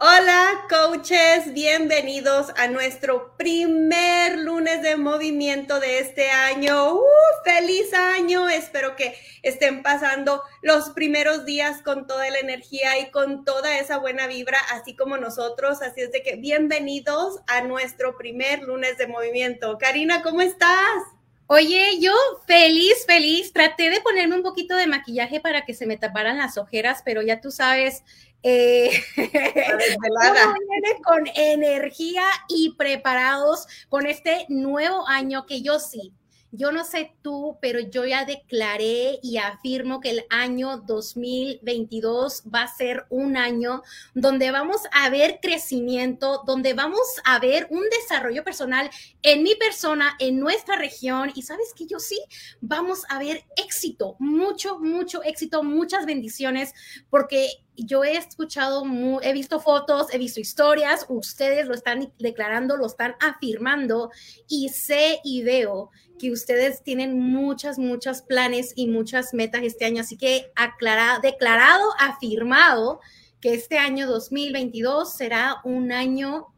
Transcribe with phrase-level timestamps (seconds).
[0.00, 6.94] Hola, coaches, bienvenidos a nuestro primer lunes de movimiento de este año.
[6.94, 7.02] ¡Uh!
[7.44, 8.48] ¡Feliz año!
[8.48, 13.98] Espero que estén pasando los primeros días con toda la energía y con toda esa
[13.98, 15.82] buena vibra, así como nosotros.
[15.82, 19.78] Así es de que bienvenidos a nuestro primer lunes de movimiento.
[19.78, 21.17] Karina, ¿cómo estás?
[21.50, 22.12] Oye, yo
[22.46, 23.54] feliz, feliz.
[23.54, 27.22] Traté de ponerme un poquito de maquillaje para que se me taparan las ojeras, pero
[27.22, 28.02] ya tú sabes,
[28.42, 28.90] eh,
[31.04, 36.12] con energía y preparados con este nuevo año que yo sí
[36.50, 42.62] yo no sé tú, pero yo ya declaré y afirmo que el año 2022 va
[42.62, 43.82] a ser un año
[44.14, 48.90] donde vamos a ver crecimiento, donde vamos a ver un desarrollo personal
[49.22, 51.32] en mi persona, en nuestra región.
[51.34, 52.18] Y sabes que yo sí,
[52.60, 56.72] vamos a ver éxito, mucho, mucho éxito, muchas bendiciones,
[57.10, 58.84] porque yo he escuchado,
[59.22, 64.10] he visto fotos, he visto historias, ustedes lo están declarando, lo están afirmando
[64.48, 70.02] y sé y veo que ustedes tienen muchas, muchos planes y muchas metas este año.
[70.02, 73.00] Así que aclarado, declarado, afirmado
[73.40, 76.48] que este año 2022 será un año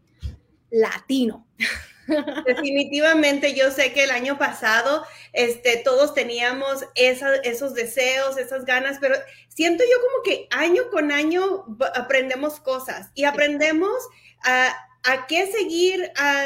[0.71, 1.47] latino.
[2.47, 9.17] Definitivamente, yo sé que el año pasado este, todos teníamos esos deseos, esas ganas, pero
[9.49, 13.97] siento yo como que año con año aprendemos cosas y aprendemos
[14.43, 16.45] a a qué seguir, a,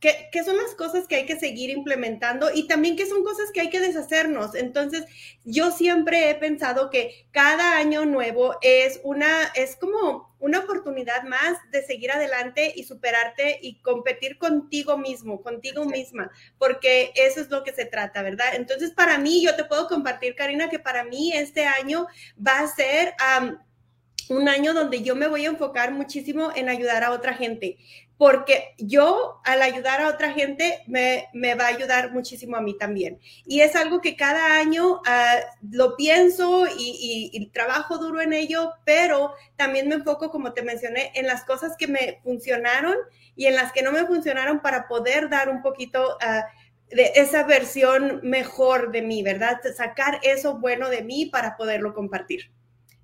[0.00, 3.50] qué, qué, son las cosas que hay que seguir implementando y también qué son cosas
[3.52, 4.54] que hay que deshacernos.
[4.54, 5.04] Entonces,
[5.44, 11.58] yo siempre he pensado que cada año nuevo es una, es como una oportunidad más
[11.72, 17.64] de seguir adelante y superarte y competir contigo mismo, contigo misma, porque eso es lo
[17.64, 18.54] que se trata, ¿verdad?
[18.54, 22.06] Entonces, para mí, yo te puedo compartir, Karina, que para mí este año
[22.44, 23.14] va a ser
[24.30, 27.78] un año donde yo me voy a enfocar muchísimo en ayudar a otra gente,
[28.16, 33.18] porque yo al ayudar a otra gente me, va a ayudar muchísimo a mí también.
[33.46, 35.36] Y es algo que cada año ah,
[35.70, 41.12] lo pienso y, y, trabajo duro en ello, pero también me enfoco, como te mencioné,
[41.14, 42.96] en las cosas que me funcionaron
[43.36, 46.16] y en las que no me funcionaron para poder dar un poquito...
[46.16, 49.60] Uh, de esa versión mejor de mí, ¿verdad?
[49.76, 52.50] Sacar eso bueno de mí para poderlo compartir.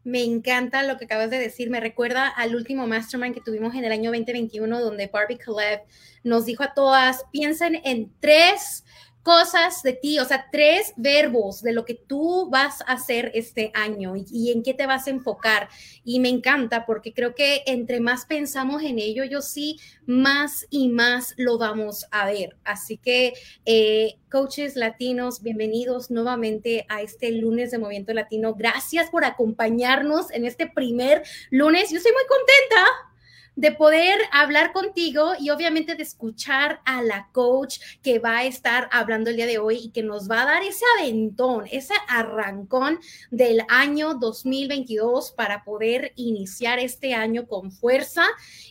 [0.04, 1.70] Me encanta lo que acabas de decir.
[1.70, 5.80] Me recuerda al último mastermind que tuvimos en el año 2021, donde Barbie Caleb
[6.22, 8.84] nos dijo a todas, piensen en tres
[9.24, 13.72] cosas de ti, o sea, tres verbos de lo que tú vas a hacer este
[13.74, 15.68] año y, en qué te vas a enfocar.
[16.04, 20.90] Y me encanta porque creo que entre más pensamos en ello, yo sí, más y
[20.90, 22.56] más lo vamos a ver.
[22.64, 23.32] Así que,
[23.64, 28.54] eh, coaches latinos, bienvenidos nuevamente a este lunes de Movimiento Latino.
[28.54, 31.90] Gracias por acompañarnos en este primer lunes.
[31.90, 33.13] Yo estoy muy contenta
[33.56, 38.88] de poder hablar contigo y obviamente de escuchar a la coach que va a estar
[38.92, 42.98] hablando el día de hoy y que nos va a dar ese aventón, ese arrancón
[43.30, 48.24] del año 2022 para poder iniciar este año con fuerza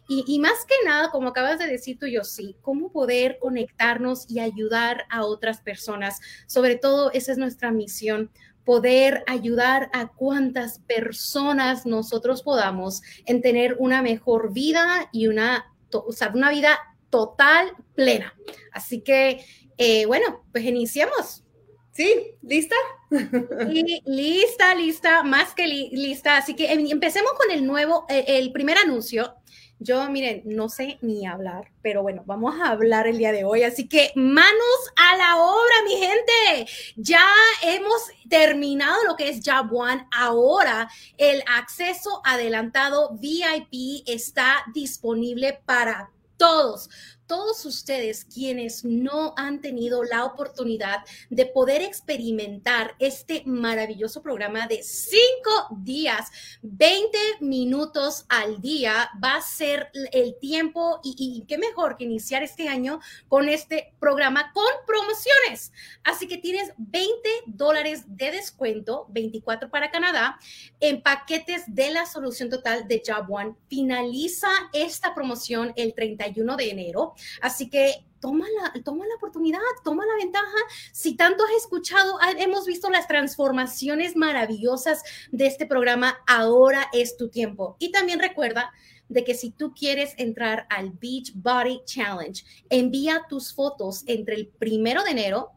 [0.07, 4.29] y, y más que nada, como acabas de decir tú, yo sí, cómo poder conectarnos
[4.29, 6.19] y ayudar a otras personas.
[6.47, 8.29] Sobre todo, esa es nuestra misión
[8.65, 16.11] poder ayudar a cuantas personas nosotros podamos en tener una mejor vida y una, o
[16.11, 16.79] sea, una vida
[17.09, 18.33] total, plena.
[18.71, 19.45] Así que,
[19.77, 21.43] eh, bueno, pues iniciemos.
[21.91, 22.75] Sí, ¿lista?
[23.71, 26.37] Y lista, lista, más que lista.
[26.37, 29.35] Así que em, empecemos con el nuevo, eh, el primer anuncio
[29.83, 33.63] yo, miren, no sé ni hablar, pero bueno, vamos a hablar el día de hoy.
[33.63, 34.53] Así que manos
[34.95, 36.71] a la obra, mi gente.
[36.95, 37.25] Ya
[37.61, 40.07] hemos terminado lo que es Job One.
[40.11, 46.89] Ahora el acceso adelantado VIP está disponible para todos
[47.27, 54.83] todos ustedes quienes no han tenido la oportunidad de poder experimentar este maravilloso programa de
[54.83, 56.29] cinco días,
[56.61, 62.67] 20 minutos al día, va a ser el tiempo y, qué mejor que iniciar este
[62.67, 65.71] año con este programa con promociones.
[66.03, 70.39] Así que tienes 20 dólares de descuento, 24 para Canadá,
[70.79, 73.55] en paquetes de la solución total de Job One.
[73.67, 77.12] Finaliza esta promoción el 31 de enero.
[77.41, 80.57] Así que toma la, toma la oportunidad, toma la ventaja.
[80.91, 87.29] Si tanto has escuchado, hemos visto las transformaciones maravillosas de este programa, ahora es tu
[87.29, 87.75] tiempo.
[87.79, 88.71] Y también recuerda
[89.09, 94.47] de que si tú quieres entrar al Beach Body Challenge, envía tus fotos entre el
[94.47, 95.51] primero de enero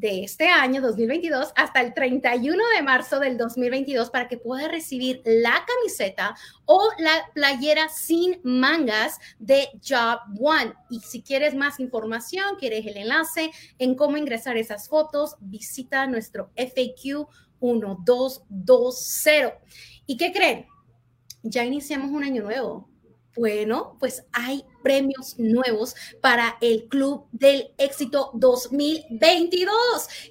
[0.00, 5.20] de este año 2022 hasta el 31 de marzo del 2022 para que puedas recibir
[5.26, 10.72] la camiseta o la playera sin mangas de Job One.
[10.88, 16.50] Y si quieres más información, quieres el enlace en cómo ingresar esas fotos, visita nuestro
[16.56, 17.28] FAQ
[17.60, 19.58] 1220.
[20.06, 20.66] ¿Y qué creen?
[21.42, 22.89] Ya iniciamos un año nuevo
[23.36, 29.70] bueno, pues hay premios nuevos para el Club del Éxito 2022.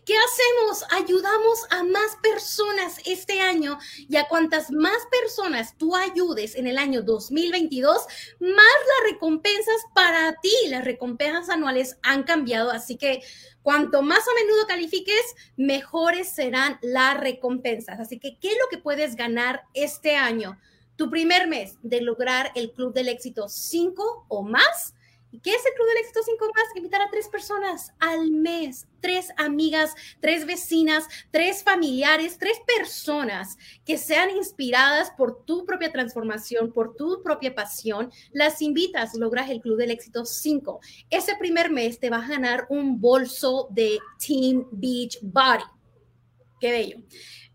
[0.05, 0.83] ¿Qué hacemos?
[0.91, 6.77] Ayudamos a más personas este año y a cuantas más personas tú ayudes en el
[6.77, 8.05] año 2022,
[8.39, 10.51] más las recompensas para ti.
[10.67, 13.21] Las recompensas anuales han cambiado, así que
[13.61, 17.99] cuanto más a menudo califiques, mejores serán las recompensas.
[17.99, 20.59] Así que, ¿qué es lo que puedes ganar este año?
[20.99, 24.93] Tu primer mes de lograr el Club del Éxito 5 o más.
[25.31, 26.75] ¿Y qué es el Club del Éxito 5 más?
[26.75, 33.97] Invitar a tres personas al mes, tres amigas, tres vecinas, tres familiares, tres personas que
[33.97, 38.11] sean inspiradas por tu propia transformación, por tu propia pasión.
[38.33, 40.81] Las invitas, logras el Club del Éxito 5.
[41.09, 45.63] Ese primer mes te vas a ganar un bolso de Team Beach Body.
[46.59, 46.97] Qué bello.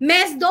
[0.00, 0.50] Mes 2,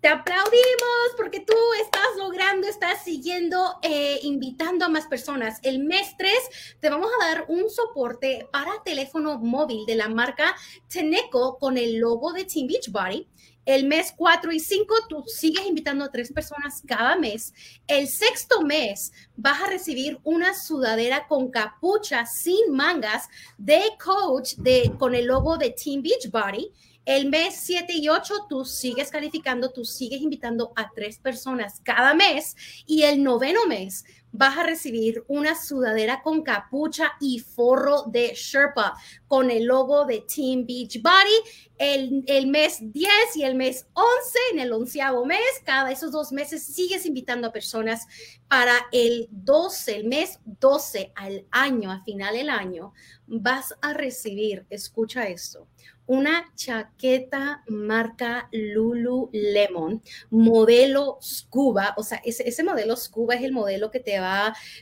[0.00, 5.58] te aplaudimos porque tú estás logrando, estás siguiendo, eh, invitando a más personas.
[5.62, 6.32] El mes 3,
[6.80, 10.54] te vamos a dar un soporte para teléfono móvil de la marca
[10.88, 13.26] Teneco con el logo de Team Beachbody.
[13.66, 17.54] El mes 4 y 5, tú sigues invitando a tres personas cada mes.
[17.86, 24.92] El sexto mes, vas a recibir una sudadera con capucha sin mangas de coach de,
[24.98, 26.70] con el logo de Team Beachbody.
[27.04, 32.14] El mes 7 y 8 tú sigues calificando, tú sigues invitando a tres personas cada
[32.14, 32.56] mes
[32.86, 34.04] y el noveno mes
[34.34, 38.94] vas a recibir una sudadera con capucha y forro de Sherpa
[39.28, 41.64] con el logo de Team Beach Body.
[41.78, 46.30] El, el, mes 10 y el mes 11, en el onceavo mes, cada esos dos
[46.30, 48.06] meses sigues invitando a personas
[48.48, 52.92] para el 12, el mes 12 al año, a final del año,
[53.26, 55.66] vas a recibir, escucha esto,
[56.06, 63.90] una chaqueta marca Lululemon, modelo Scuba, o sea, ese, ese, modelo Scuba es el modelo
[63.90, 64.18] que te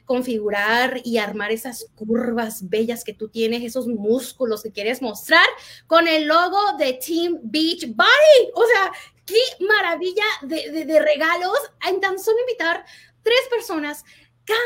[0.05, 5.47] configurar y armar esas curvas bellas que tú tienes, esos músculos que quieres mostrar
[5.87, 8.51] con el logo de Team Beach Body.
[8.55, 8.93] O sea,
[9.27, 11.59] qué maravilla de, de, regalos
[11.89, 12.85] en tan solo invitar
[13.23, 14.05] tres personas
[14.45, 14.57] cada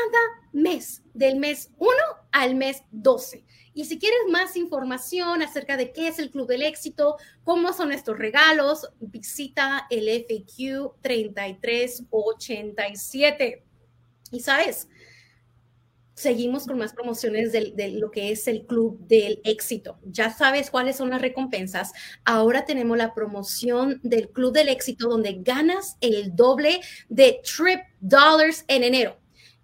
[0.51, 1.91] mes, del mes 1
[2.31, 3.45] al mes 12.
[3.77, 7.91] Y si quieres más información acerca de qué es el Club del Éxito, cómo son
[7.91, 13.66] estos regalos, visita el FAQ 3387.
[14.31, 14.87] Y sabes,
[16.17, 19.99] seguimos con más promociones de, lo que es el Club del Éxito.
[20.03, 21.93] Ya sabes cuáles son las recompensas.
[22.25, 28.65] Ahora tenemos la promoción del Club del Éxito donde ganas el doble de Trip Dollars
[28.67, 29.19] en enero.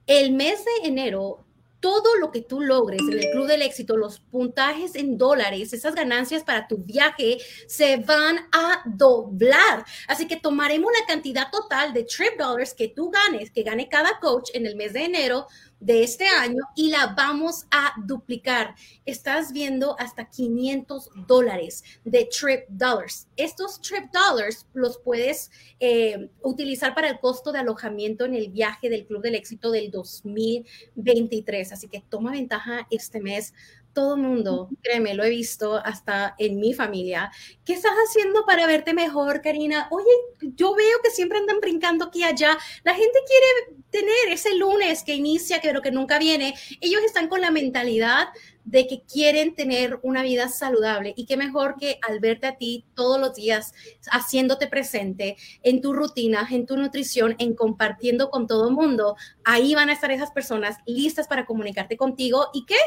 [0.06, 1.43] El mes de enero
[1.84, 5.94] todo lo que tú logres en el Club del Éxito, los puntajes en dólares, esas
[5.96, 9.84] ganancias para tu viaje se van a doblar.
[10.08, 14.18] Así que tomaremos la cantidad total de trip dollars que tú ganes, que gane cada
[14.22, 15.46] coach en el mes de enero,
[15.84, 18.76] de este año y la vamos a duplicar.
[19.06, 23.28] Estás viendo hasta 500 dólares de trip dollars.
[23.36, 28.90] Estos trip dollars los puedes eh, utilizar para el costo de alojamiento en el viaje
[28.90, 31.74] del Club del Éxito del 2023.
[31.74, 33.54] Así que toma ventaja este mes
[33.94, 37.32] todo mundo, créeme, lo he visto hasta en mi familia.
[37.64, 39.88] ¿Qué estás haciendo para verte mejor, Karina?
[39.92, 40.12] Oye,
[40.56, 42.58] yo veo que siempre andan brincando aquí y allá.
[42.84, 46.56] La gente quiere tener ese lunes que inicia, pero que nunca viene.
[46.82, 48.30] Ellos están con la mentalidad
[48.66, 52.86] de que quieren tener una vida saludable y qué mejor que al verte a ti
[52.96, 53.74] todos los días
[54.12, 59.76] haciéndote presente en tu rutina, en tu nutrición, en compartiendo con todo el mundo, ahí
[59.76, 62.78] van a estar esas personas listas para comunicarte contigo y que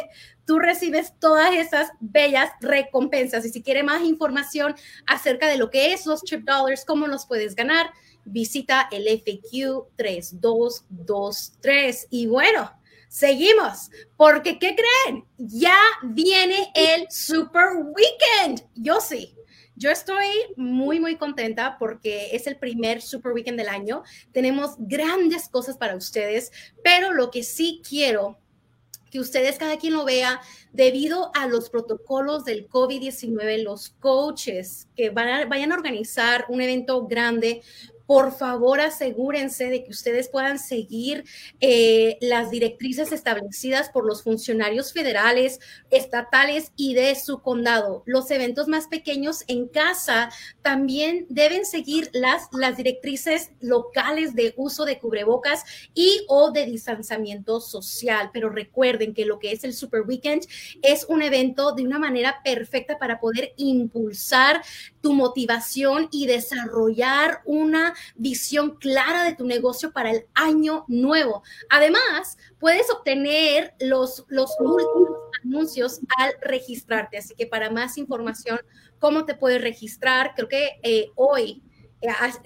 [0.44, 3.44] tú recibes todas esas bellas recompensas.
[3.44, 4.74] Y si quiere más información
[5.06, 7.90] acerca de lo que es los chip dollars, cómo los puedes ganar,
[8.24, 12.08] visita el FAQ 3223.
[12.10, 12.75] Y bueno,
[13.08, 15.24] Seguimos, porque ¿qué creen?
[15.38, 18.68] Ya viene el Super Weekend.
[18.74, 19.34] Yo sí.
[19.78, 24.02] Yo estoy muy, muy contenta porque es el primer Super Weekend del año.
[24.32, 26.50] Tenemos grandes cosas para ustedes,
[26.82, 28.38] pero lo que sí quiero
[29.10, 30.40] que ustedes cada quien lo vea,
[30.72, 36.60] debido a los protocolos del COVID-19, los coaches que van a, vayan a organizar un
[36.60, 37.62] evento grande
[38.06, 41.24] por favor asegúrense de que ustedes puedan seguir
[41.60, 45.60] eh, las directrices establecidas por los funcionarios federales,
[45.90, 48.02] estatales y de su condado.
[48.06, 50.30] Los eventos más pequeños en casa
[50.62, 57.60] también deben seguir las, las directrices locales de uso de cubrebocas y o de distanciamiento
[57.60, 58.30] social.
[58.32, 60.46] Pero recuerden que lo que es el Super Weekend
[60.82, 64.62] es un evento de una manera perfecta para poder impulsar
[65.00, 71.42] tu motivación y desarrollar una visión clara de tu negocio para el año nuevo.
[71.70, 77.18] Además, puedes obtener los, los últimos anuncios al registrarte.
[77.18, 78.58] Así que para más información,
[78.98, 81.62] cómo te puedes registrar, creo que eh, hoy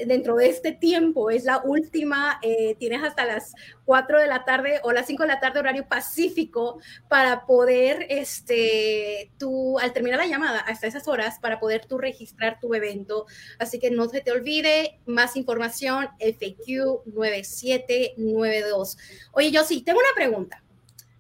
[0.07, 3.55] dentro de este tiempo, es la última, eh, tienes hasta las
[3.85, 9.31] 4 de la tarde o las 5 de la tarde horario pacífico para poder, este,
[9.39, 13.27] tú, al terminar la llamada, hasta esas horas, para poder tú registrar tu evento.
[13.59, 18.97] Así que no se te olvide, más información, FAQ 9792.
[19.33, 20.63] Oye, yo sí, tengo una pregunta.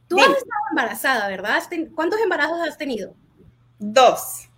[0.08, 1.62] Tú has estado embarazada, ¿verdad?
[1.94, 3.14] ¿Cuántos embarazos has tenido?
[3.78, 4.50] Dos.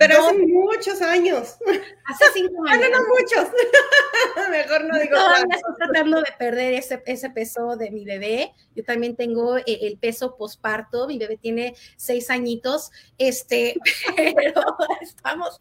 [0.00, 1.58] Pero hace muchos años.
[2.06, 2.88] Hace cinco años.
[2.90, 3.50] no, no muchos.
[4.50, 5.14] Mejor no digo.
[5.14, 8.54] Todavía estoy tratando de perder ese, ese peso de mi bebé.
[8.74, 11.06] Yo también tengo el, el peso posparto.
[11.06, 12.90] Mi bebé tiene seis añitos.
[13.18, 13.74] Este,
[14.16, 14.62] pero
[15.02, 15.58] estamos.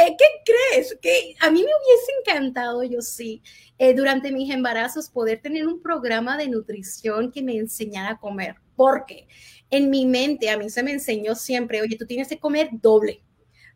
[0.00, 0.96] Eh, ¿Qué crees?
[1.02, 3.42] Que a mí me hubiese encantado, yo sí,
[3.76, 8.54] eh, durante mis embarazos poder tener un programa de nutrición que me enseñara a comer.
[8.76, 9.28] Porque
[9.68, 13.20] en mi mente a mí se me enseñó siempre, oye, tú tienes que comer doble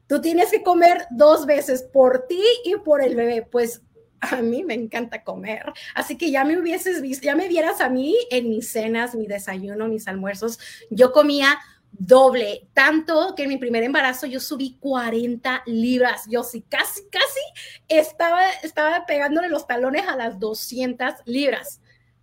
[0.08, 3.42] Tú tienes que comer dos veces por ti y por el bebé.
[3.42, 3.82] Pues
[4.20, 5.72] a mí me encanta comer.
[5.94, 9.26] Así que ya me hubieses visto, ya me vieras a mí en mis cenas, mi
[9.26, 10.58] desayuno, mis almuerzos.
[10.90, 11.58] Yo comía
[11.92, 16.24] doble, tanto que en mi primer embarazo yo subí 40 libras.
[16.28, 17.40] Yo sí, casi, casi
[17.88, 21.80] estaba, estaba pegándole los talones a las 200 libras.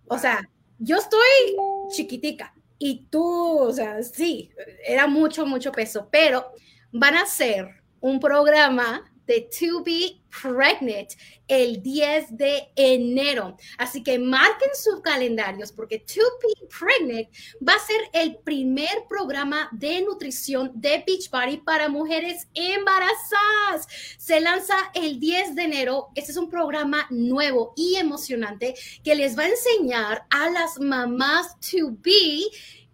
[0.08, 1.56] O sea, yo estoy
[1.90, 4.50] chiquitica y tú, o sea, sí,
[4.84, 6.52] era mucho, mucho peso, pero
[6.98, 11.08] van a hacer un programa de To Be Pregnant
[11.48, 13.56] el 10 de enero.
[13.78, 17.28] Así que marquen sus calendarios porque To Be Pregnant
[17.66, 23.88] va a ser el primer programa de nutrición de Beachbody para mujeres embarazadas.
[24.18, 26.08] Se lanza el 10 de enero.
[26.14, 31.58] Este es un programa nuevo y emocionante que les va a enseñar a las mamás
[31.60, 32.44] to be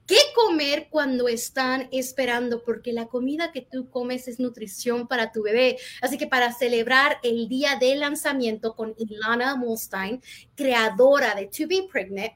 [0.06, 5.42] qué comer cuando están esperando, porque la comida que tú comes es nutrición para tu
[5.42, 5.78] bebé.
[6.00, 10.23] Así que para celebrar el día de lanzamiento con Ilana Molstein,
[10.54, 12.32] creadora de To Be Pregnant,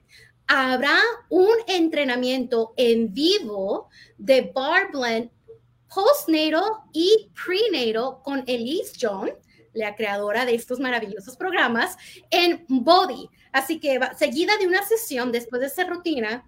[0.47, 5.31] habrá un entrenamiento en vivo de Bar Blend
[5.89, 9.31] postnatal y prenatal con Elise John,
[9.73, 11.97] la creadora de estos maravillosos programas,
[12.31, 13.29] en Body.
[13.53, 16.47] Así que seguida de una sesión después de esa rutina,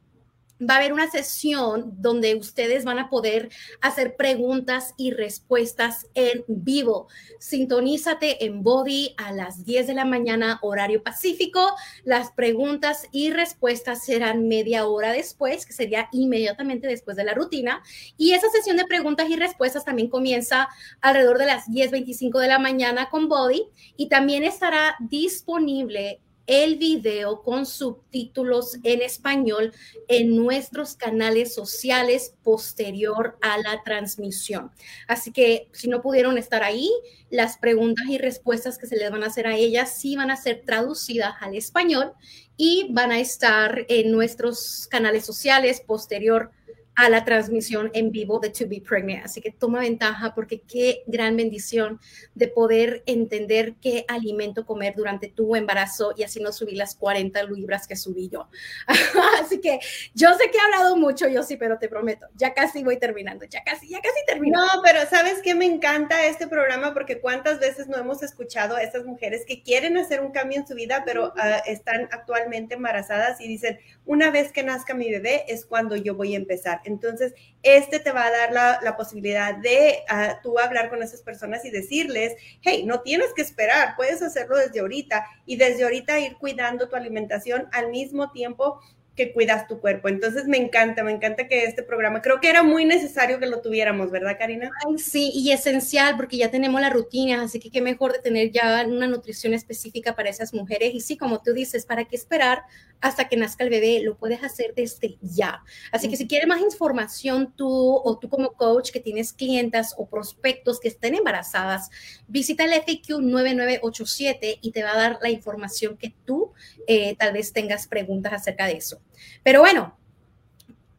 [0.60, 3.50] va a haber una sesión donde ustedes van a poder
[3.80, 7.08] hacer preguntas y respuestas en vivo.
[7.38, 11.74] Sintonízate en Body a las 10 de la mañana, horario pacífico.
[12.04, 17.82] Las preguntas y respuestas serán media hora después, que sería inmediatamente después de la rutina.
[18.16, 20.68] Y esa sesión de preguntas y respuestas también comienza
[21.00, 27.42] alrededor de las 10.25 de la mañana con Body y también estará disponible el video
[27.42, 29.72] con subtítulos en español
[30.08, 34.72] en nuestros canales sociales posterior a la transmisión.
[35.06, 36.90] Así que si no pudieron estar ahí,
[37.30, 40.36] las preguntas y respuestas que se les van a hacer a ellas sí van a
[40.36, 42.14] ser traducidas al español
[42.56, 46.50] y van a estar en nuestros canales sociales posterior
[46.98, 49.24] a la transmisión en vivo de To Be Pregnant.
[49.24, 52.00] Así que toma ventaja porque qué gran bendición
[52.34, 57.40] de poder entender qué alimento comer durante tu embarazo y así no subir las 40
[57.44, 58.48] libras que subí yo.
[59.40, 59.78] así que
[60.12, 63.44] yo sé que he hablado mucho, yo sí, pero te prometo, ya casi voy terminando,
[63.44, 64.60] ya casi, ya casi termino.
[64.60, 68.82] No, pero sabes que me encanta este programa porque cuántas veces no hemos escuchado a
[68.82, 73.40] estas mujeres que quieren hacer un cambio en su vida, pero uh, están actualmente embarazadas
[73.40, 76.80] y dicen, una vez que nazca mi bebé es cuando yo voy a empezar.
[76.88, 78.52] Entonces, este te va a dar
[78.82, 83.42] la, posibilidad de uh, tú hablar con esas personas y decirles, hey, no tienes que
[83.42, 88.80] esperar, puedes hacerlo desde ahorita y desde ahorita ir cuidando tu alimentación al mismo tiempo
[89.18, 90.08] que cuidas tu cuerpo.
[90.08, 93.60] Entonces me encanta, me encanta que este programa, creo que era muy necesario que lo
[93.60, 94.70] tuviéramos, ¿verdad, Karina?
[94.86, 98.52] Ay, sí, y esencial porque ya tenemos la rutina, así que qué mejor de tener
[98.52, 100.94] ya una nutrición específica para esas mujeres.
[100.94, 102.62] Y sí, como tú dices, ¿para qué esperar
[103.00, 105.62] hasta que nazca el bebé, lo puedes hacer desde ya.
[105.92, 110.06] Así que si quieres más información tú o tú como coach que tienes clientas o
[110.06, 111.90] prospectos que estén embarazadas,
[112.26, 116.52] visita el FAQ 9987 y te va a dar la información que tú
[116.86, 119.00] eh, tal vez tengas preguntas acerca de eso.
[119.42, 119.98] Pero bueno,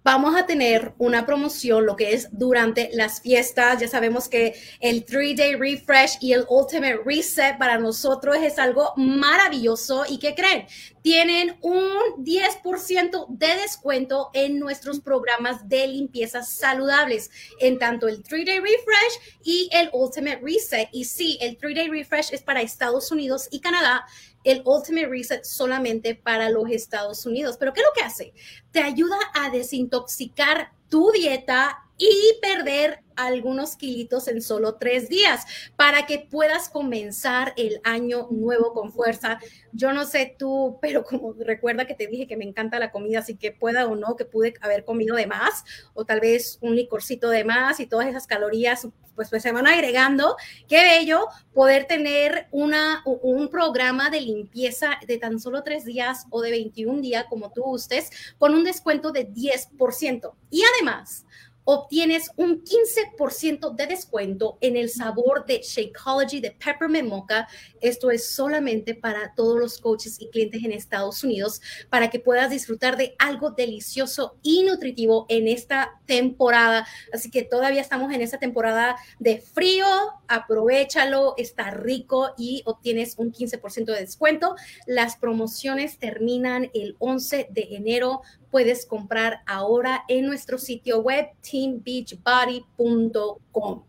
[0.04, 3.80] vamos a tener una promoción, lo que es durante las fiestas.
[3.80, 10.06] Ya sabemos que el 3-Day Refresh y el Ultimate Reset para nosotros es algo maravilloso.
[10.10, 10.66] ¿Y qué creen?
[11.02, 18.60] Tienen un 10% de descuento en nuestros programas de limpieza saludables, en tanto el 3-Day
[18.60, 20.90] Refresh y el Ultimate Reset.
[20.92, 24.06] Y sí, el 3-Day Refresh es para Estados Unidos y Canadá
[24.52, 27.58] el Ultimate Reset solamente para los Estados Unidos.
[27.60, 28.34] Pero ¿qué es lo que hace?
[28.72, 36.06] Te ayuda a desintoxicar tu dieta y perder algunos kilitos en solo tres días para
[36.06, 39.40] que puedas comenzar el año nuevo con fuerza.
[39.74, 43.20] Yo no sé tú, pero como recuerda que te dije que me encanta la comida,
[43.20, 46.76] así que pueda o no, que pude haber comido de más o tal vez un
[46.76, 48.88] licorcito de más y todas esas calorías
[49.20, 50.38] pues, pues se van agregando.
[50.70, 56.42] Qué bello poder tener una, un programa de limpieza de tan solo tres días o
[56.42, 60.32] de 21 días, como tú gustes, con un descuento de 10%.
[60.50, 61.26] Y además,
[61.72, 67.48] obtienes un 15% de descuento en el sabor de Shakeology de Peppermint Mocha.
[67.80, 71.62] Esto es solamente para todos los coaches y clientes en Estados Unidos
[71.92, 76.88] para que puedas disfrutar de algo delicioso y nutritivo en esta temporada.
[77.14, 79.86] Así que todavía estamos en esta temporada de frío.
[80.28, 84.56] Aprovechalo, está rico y obtienes un 15% de descuento.
[84.88, 93.84] Las promociones terminan el 11 de enero puedes comprar ahora en nuestro sitio web teambeachbody.com.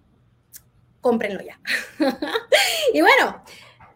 [1.00, 1.58] Cómprenlo ya.
[2.94, 3.42] y bueno,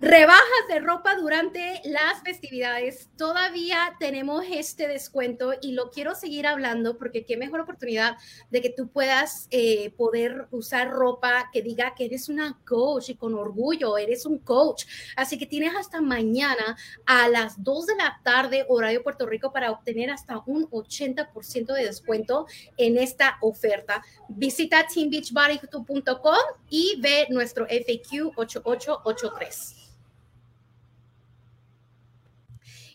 [0.06, 3.08] Rebajas de ropa durante las festividades.
[3.16, 8.18] Todavía tenemos este descuento y lo quiero seguir hablando porque qué mejor oportunidad
[8.50, 13.14] de que tú puedas eh, poder usar ropa que diga que eres una coach y
[13.14, 14.84] con orgullo, eres un coach.
[15.16, 19.70] Así que tienes hasta mañana a las 2 de la tarde, horario Puerto Rico, para
[19.70, 22.46] obtener hasta un 80% de descuento
[22.76, 24.04] en esta oferta.
[24.28, 26.36] Visita teambeachbody.com
[26.68, 29.93] y ve nuestro FAQ 8883.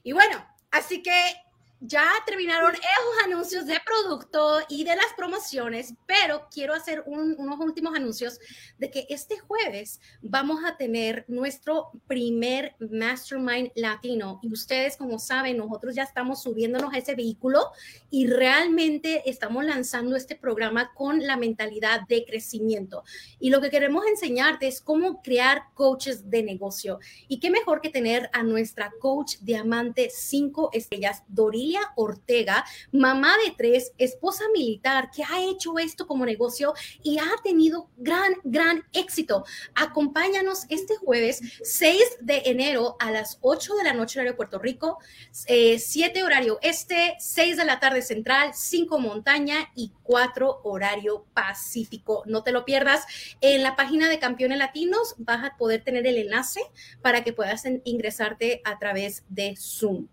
[0.09, 1.35] Y bueno, así que
[1.81, 7.96] ya terminaron esos anuncios de producto y de las promociones, pero quiero hacer unos últimos
[7.96, 8.39] anuncios
[8.77, 14.39] de que este jueves vamos a tener nuestro primer Mastermind Latino.
[14.44, 17.72] Y ustedes, como saben, nosotros ya estamos subiéndonos a ese vehículo
[18.09, 23.03] y realmente estamos lanzando este programa con la mentalidad de crecimiento.
[23.39, 27.00] Y lo que queremos enseñarte es cómo crear coaches de negocio.
[27.29, 33.53] Y qué mejor que tener a nuestra coach diamante 5 estrellas, Doril Ortega, mamá de
[33.58, 39.46] tres, esposa militar, que ha hecho esto como negocio y ha tenido gran, gran éxito.
[39.75, 45.00] Acompáñanos este jueves 6 de enero a las 8 de la noche horario Puerto Rico,
[45.32, 52.24] 7 eh, horario este, 6 de la tarde central, 5 montaña y 4 horario pacífico.
[52.25, 53.05] No te lo pierdas.
[53.42, 56.62] En la página de Campeones Latinos vas a poder tener el enlace
[57.01, 60.08] para que puedas ingresarte a través de Zoom.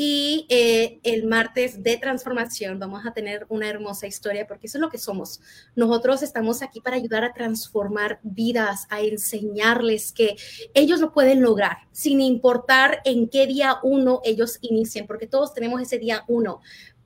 [0.00, 4.82] Y eh, el martes de transformación vamos a tener una hermosa historia porque eso es
[4.82, 5.40] lo que somos.
[5.74, 10.36] Nosotros estamos aquí para ayudar a transformar vidas, a enseñarles que
[10.72, 15.82] ellos lo pueden lograr sin importar en qué día uno ellos inicien, porque todos tenemos
[15.82, 16.60] ese día uno.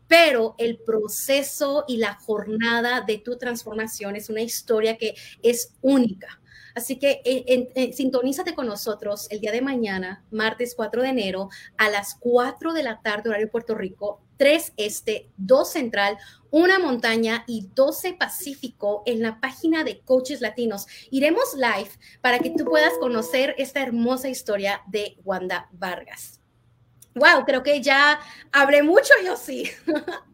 [0.07, 6.42] Pero el proceso y la jornada de tu transformación es una historia que es única
[6.75, 11.89] Así que eh, sintonízate con nosotros el día de mañana, martes 4 de enero, a
[11.91, 16.19] las 4 de la tarde, horario Puerto Rico, 3 Este, 2 Central,
[16.51, 20.87] una montaña y 12 Pacífico en la página de Coaches Latinos.
[21.11, 26.41] Iremos live para que tú puedas conocer esta hermosa historia de Wanda Vargas.
[27.15, 28.19] Wow, creo que ya
[28.53, 29.71] hablé mucho, yo sí.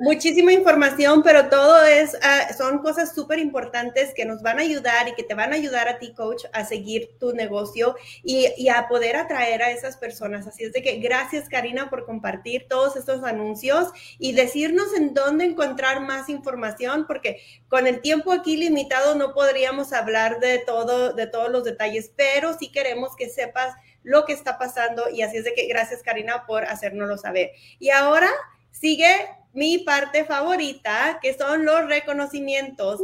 [0.00, 5.08] Muchísima información, pero todo es, ah, son cosas súper importantes que nos van a ayudar
[5.08, 8.88] y que te van a ayudar a ti, coach, a seguir tu negocio y, a
[8.88, 10.46] poder atraer a esas personas.
[10.46, 15.44] Así es de que gracias, Karina, por compartir todos estos anuncios y decirnos en dónde
[15.44, 21.26] encontrar más información, porque con el tiempo aquí limitado no podríamos hablar de todo, de
[21.26, 25.44] todos los detalles, pero sí queremos que sepas lo que está pasando y así es
[25.44, 27.52] de que gracias, Karina, por hacérnoslo saber.
[27.78, 28.30] Y ahora
[28.70, 33.00] sigue mi parte favorita, que son los reconocimientos.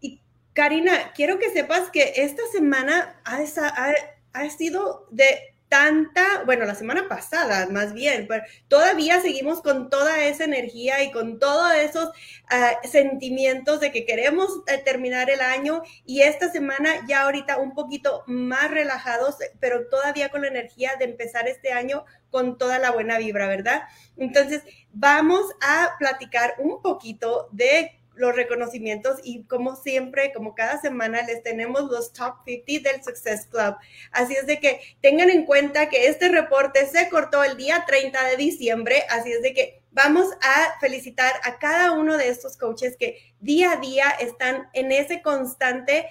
[0.00, 0.20] Y,
[0.52, 3.94] Karina, quiero que sepas que esta semana ha, ha,
[4.32, 10.22] ha sido de tanta, bueno, la semana pasada más bien, pero todavía seguimos con toda
[10.22, 12.10] esa energía y con todos esos
[12.50, 17.72] ah, sentimientos de que queremos eh, terminar el año y esta semana ya ahorita un
[17.72, 22.90] poquito más relajados, pero todavía con la energía de empezar este año con toda la
[22.90, 23.82] buena vibra, ¿verdad?
[24.16, 31.22] Entonces, vamos a platicar un poquito de los reconocimientos y como siempre, como cada semana,
[31.22, 33.76] les tenemos los top 50 del Success Club.
[34.10, 38.22] Así es de que tengan en cuenta que este reporte se cortó el día 30
[38.28, 42.96] de diciembre, así es de que vamos a felicitar a cada uno de estos coaches
[42.98, 46.08] que día a día están en ese constante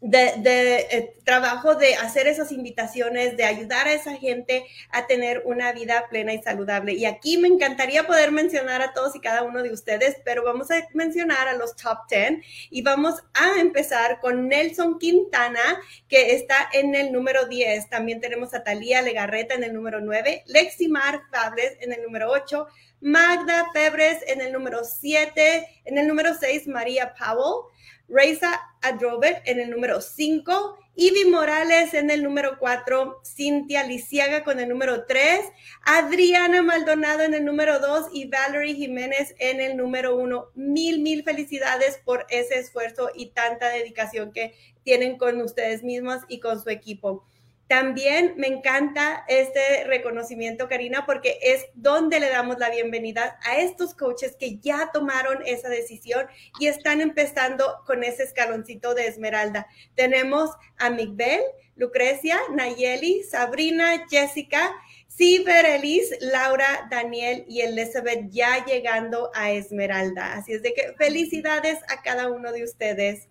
[0.00, 5.72] de, eh, trabajo de hacer esas invitaciones, de ayudar a esa gente a tener una
[5.72, 6.94] vida plena y saludable.
[6.94, 10.70] Y aquí me encantaría poder mencionar a todos y cada uno de ustedes, pero vamos
[10.70, 16.68] a mencionar a los top 10 y vamos a empezar con Nelson Quintana, que está
[16.72, 17.90] en el número 10.
[17.90, 22.66] También tenemos a Talía Legarreta en el número 9, Leximar Fables en el número 8,
[23.00, 27.72] Magda Febres en el número 7, en el número 6, María Powell.
[28.08, 34.58] Reisa Adrobet en el número 5, Ivy Morales en el número 4, Cintia Lisiaga con
[34.60, 35.40] el número 3,
[35.84, 40.52] Adriana Maldonado en el número 2 y Valerie Jiménez en el número 1.
[40.54, 46.40] Mil, mil felicidades por ese esfuerzo y tanta dedicación que tienen con ustedes mismos y
[46.40, 47.24] con su equipo.
[47.68, 53.94] También me encanta este reconocimiento, Karina, porque es donde le damos la bienvenida a estos
[53.94, 56.26] coaches que ya tomaron esa decisión
[56.58, 59.66] y están empezando con ese escaloncito de esmeralda.
[59.94, 61.42] Tenemos a Miguel,
[61.76, 64.74] Lucrecia, Nayeli, Sabrina, Jessica,
[65.06, 70.32] Ciber, Elis, Laura, Daniel y Elizabeth ya llegando a Esmeralda.
[70.32, 73.28] Así es de que felicidades a cada uno de ustedes.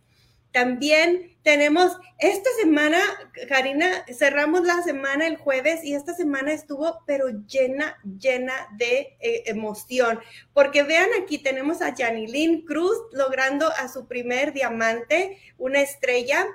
[0.51, 2.99] También tenemos esta semana,
[3.47, 9.43] Karina, cerramos la semana el jueves y esta semana estuvo pero llena, llena de eh,
[9.45, 10.19] emoción.
[10.53, 16.45] Porque vean aquí, tenemos a Janilyn Cruz logrando a su primer diamante, una estrella.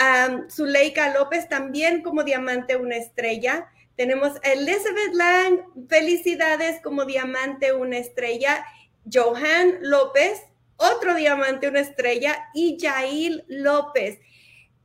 [0.00, 3.68] Um, Zuleika López también como diamante, una estrella.
[3.96, 8.64] Tenemos a Elizabeth Lang, felicidades como diamante, una estrella.
[9.12, 10.40] Johan López,
[10.82, 14.18] otro diamante, una estrella, y Yail López.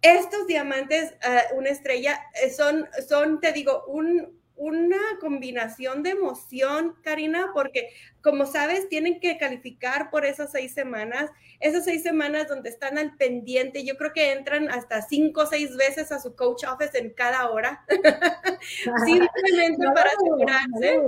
[0.01, 6.95] Estos diamantes, eh, una estrella, eh, son, son, te digo, un, una combinación de emoción,
[7.03, 7.89] Karina, porque
[8.21, 11.29] como sabes, tienen que calificar por esas seis semanas,
[11.59, 15.75] esas seis semanas donde están al pendiente, yo creo que entran hasta cinco o seis
[15.77, 17.85] veces a su coach office en cada hora,
[19.05, 20.99] simplemente para asegurarse.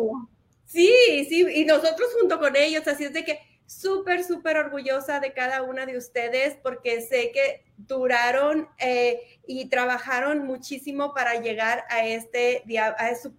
[0.65, 3.39] Sí, sí, y nosotros junto con ellos, así es de que
[3.69, 10.39] súper, súper orgullosa de cada una de ustedes porque sé que duraron eh, y trabajaron
[10.45, 12.95] muchísimo para llegar a este día,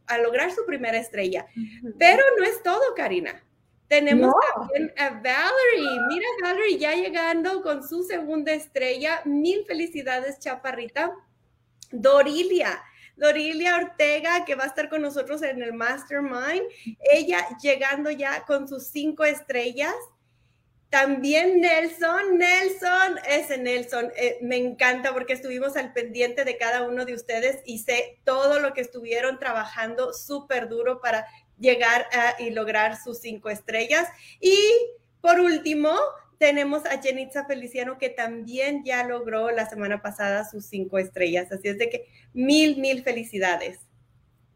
[0.06, 1.46] a, lograr su primera estrella.
[1.98, 3.44] Pero no es todo, Karina.
[3.88, 6.00] Tenemos también a Valerie.
[6.08, 9.22] Mira, Valerie ya llegando con su segunda estrella.
[9.24, 11.12] Mil felicidades, Chaparrita.
[11.90, 12.80] Dorilia.
[13.16, 16.62] Dorilia Ortega, que va a estar con nosotros en el Mastermind.
[17.00, 19.96] Ella llegando ya con sus cinco estrellas.
[20.90, 27.04] También Nelson, Nelson, ese Nelson, eh, me encanta porque estuvimos al pendiente de cada uno
[27.04, 31.26] de ustedes y sé todo lo que estuvieron trabajando súper duro para
[31.60, 34.08] llegar a, y lograr sus cinco estrellas.
[34.40, 34.58] Y
[35.20, 35.96] por último,
[36.38, 41.52] tenemos a Jenitza Feliciano que también ya logró la semana pasada sus cinco estrellas.
[41.52, 43.78] Así es de que mil, mil felicidades.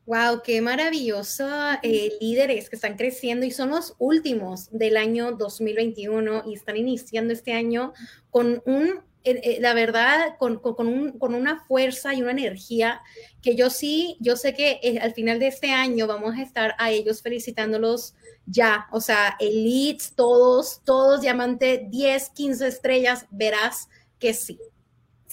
[0.07, 1.49] Wow, qué maravilloso
[1.83, 7.33] eh, líderes que están creciendo y son los últimos del año 2021 y están iniciando
[7.33, 7.95] este año
[8.29, 13.01] con un, eh, eh, la verdad, con, un, con, una fuerza y una energía
[13.41, 16.91] que yo sí, yo sé que al final de este año vamos a estar a
[16.91, 18.15] ellos felicitándolos
[18.45, 23.89] ya, o sea, elites, todos, todos diamante 10, 15 estrellas, verás
[24.19, 24.59] que sí.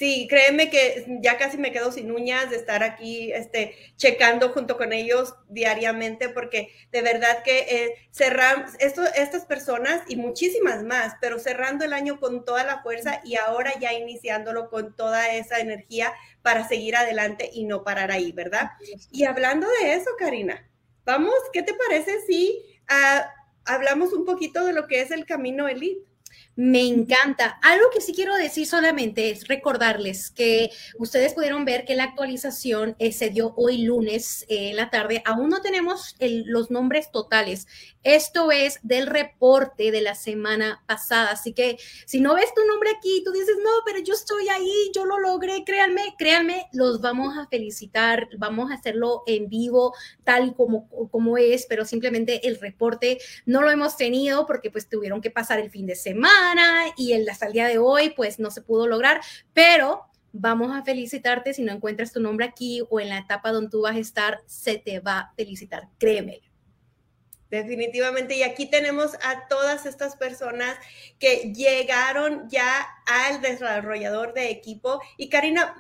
[0.01, 4.75] Sí, créeme que ya casi me quedo sin uñas de estar aquí este, checando junto
[4.75, 11.13] con ellos diariamente, porque de verdad que eh, cerramos, esto, estas personas y muchísimas más,
[11.21, 15.59] pero cerrando el año con toda la fuerza y ahora ya iniciándolo con toda esa
[15.59, 16.11] energía
[16.41, 18.71] para seguir adelante y no parar ahí, ¿verdad?
[19.11, 20.67] Y hablando de eso, Karina,
[21.05, 23.31] vamos, ¿qué te parece si ah,
[23.65, 26.10] hablamos un poquito de lo que es el camino elite?
[26.55, 27.57] Me encanta.
[27.61, 32.95] Algo que sí quiero decir solamente es recordarles que ustedes pudieron ver que la actualización
[32.99, 35.23] eh, se dio hoy lunes eh, en la tarde.
[35.25, 37.67] Aún no tenemos los nombres totales.
[38.03, 41.31] Esto es del reporte de la semana pasada.
[41.31, 44.91] Así que si no ves tu nombre aquí, tú dices, no, pero yo estoy ahí,
[44.95, 50.55] yo lo logré, créanme, créanme, los vamos a felicitar, vamos a hacerlo en vivo, tal
[50.55, 55.31] como, como es, pero simplemente el reporte no lo hemos tenido porque pues tuvieron que
[55.31, 58.61] pasar el fin de semana y el, hasta el día de hoy pues no se
[58.61, 59.21] pudo lograr,
[59.53, 63.69] pero vamos a felicitarte si no encuentras tu nombre aquí o en la etapa donde
[63.69, 66.50] tú vas a estar, se te va a felicitar, créeme.
[67.51, 68.37] Definitivamente.
[68.37, 70.77] Y aquí tenemos a todas estas personas
[71.19, 75.01] que llegaron ya al desarrollador de equipo.
[75.17, 75.75] Y Karina,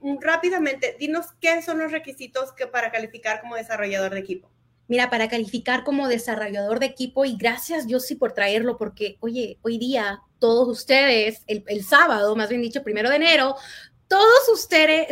[0.00, 4.50] mm, rápidamente, dinos qué son los requisitos que para calificar como desarrollador de equipo.
[4.88, 9.58] Mira, para calificar como desarrollador de equipo, y gracias yo sí por traerlo, porque, oye,
[9.62, 13.56] hoy día todos ustedes, el, el sábado, más bien dicho, primero de enero,
[14.08, 15.08] todos ustedes,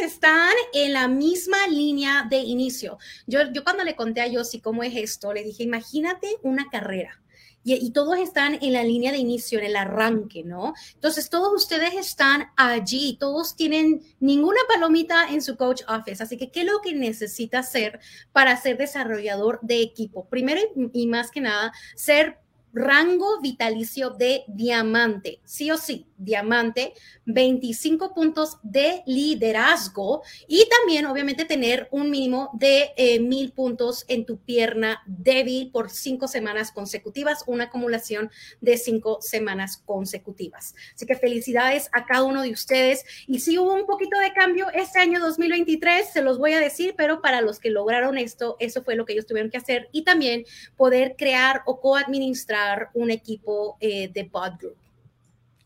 [0.00, 2.98] están en la misma línea de inicio.
[3.26, 7.20] Yo, yo cuando le conté a Yossi cómo es esto, le dije, imagínate una carrera.
[7.62, 10.72] Y, y, todos están en la línea de inicio, en el arranque, ¿no?
[10.94, 16.22] Entonces, todos ustedes están allí, todos tienen ninguna palomita en su coach office.
[16.22, 18.00] Así que, ¿qué es lo que necesita hacer
[18.32, 20.26] para ser desarrollador de equipo?
[20.30, 20.62] Primero
[20.94, 22.38] y más que nada, ser
[22.72, 26.92] rango vitalicio de diamante, sí o sí, diamante,
[27.24, 34.24] 25 puntos de liderazgo y también obviamente tener un mínimo de eh, mil puntos en
[34.24, 38.30] tu pierna débil por cinco semanas consecutivas, una acumulación
[38.60, 40.74] de cinco semanas consecutivas.
[40.94, 44.68] Así que felicidades a cada uno de ustedes y si hubo un poquito de cambio
[44.74, 48.82] este año 2023, se los voy a decir, pero para los que lograron esto, eso
[48.82, 50.44] fue lo que ellos tuvieron que hacer y también
[50.76, 54.89] poder crear o coadministrar un equipo eh, de bot group.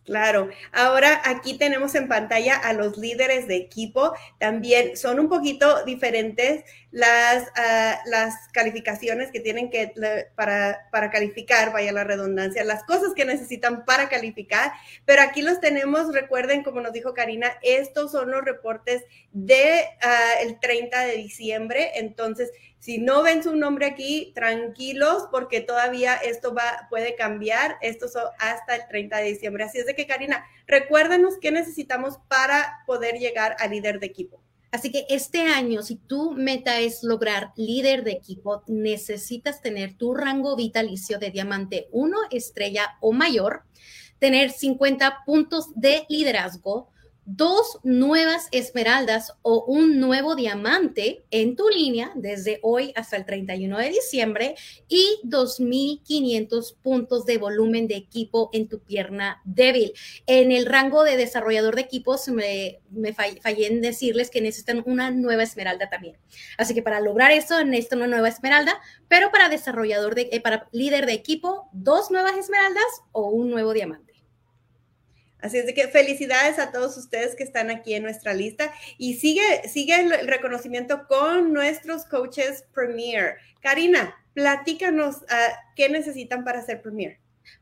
[0.05, 4.13] Claro, ahora aquí tenemos en pantalla a los líderes de equipo.
[4.39, 9.95] También son un poquito diferentes las, ah, las calificaciones que tienen que
[10.35, 14.73] para, para, calificar, vaya la redundancia, las cosas que necesitan para calificar.
[15.07, 20.33] Pero aquí los tenemos, recuerden, como nos dijo Karina, estos son los reportes de ah,
[20.43, 21.93] el 30 de diciembre.
[21.95, 22.51] Entonces,
[22.85, 27.79] si no ven su nombre aquí, tranquilos, porque todavía esto va, puede cambiar.
[27.81, 29.65] Esto es hasta el 30 de diciembre.
[29.65, 34.43] Así es de que, Karina, recuérdanos qué necesitamos para poder llegar a líder de equipo.
[34.71, 40.13] Así que este año, si tu meta es lograr líder de equipo, necesitas tener tu
[40.13, 43.63] rango vitalicio de diamante 1 estrella o mayor,
[44.19, 46.91] tener 50 puntos de liderazgo,
[47.27, 53.79] dos nuevas esmeraldas o un nuevo diamante en tu línea desde hoy hasta el 31
[53.79, 54.55] de diciembre
[54.89, 59.93] y 2.500 puntos de volumen de equipo en tu pierna débil.
[60.27, 65.11] En el rango de desarrollador de equipos me, me fallé en decirles que necesitan una
[65.11, 66.17] nueva esmeralda también.
[66.59, 70.69] Así que para lograr eso necesitan una nueva esmeralda, pero para desarrollador de, eh, para
[70.73, 74.14] líder de equipo, dos nuevas esmeraldas o un nuevo diamante.
[75.45, 79.17] Así es de que felicidades a todos ustedes que están aquí en nuestra lista y
[79.17, 83.35] sigue, sigue el reconocimiento con nuestros coaches Premier.
[83.61, 87.19] Karina, platícanos uh, qué necesitan para ser Premier.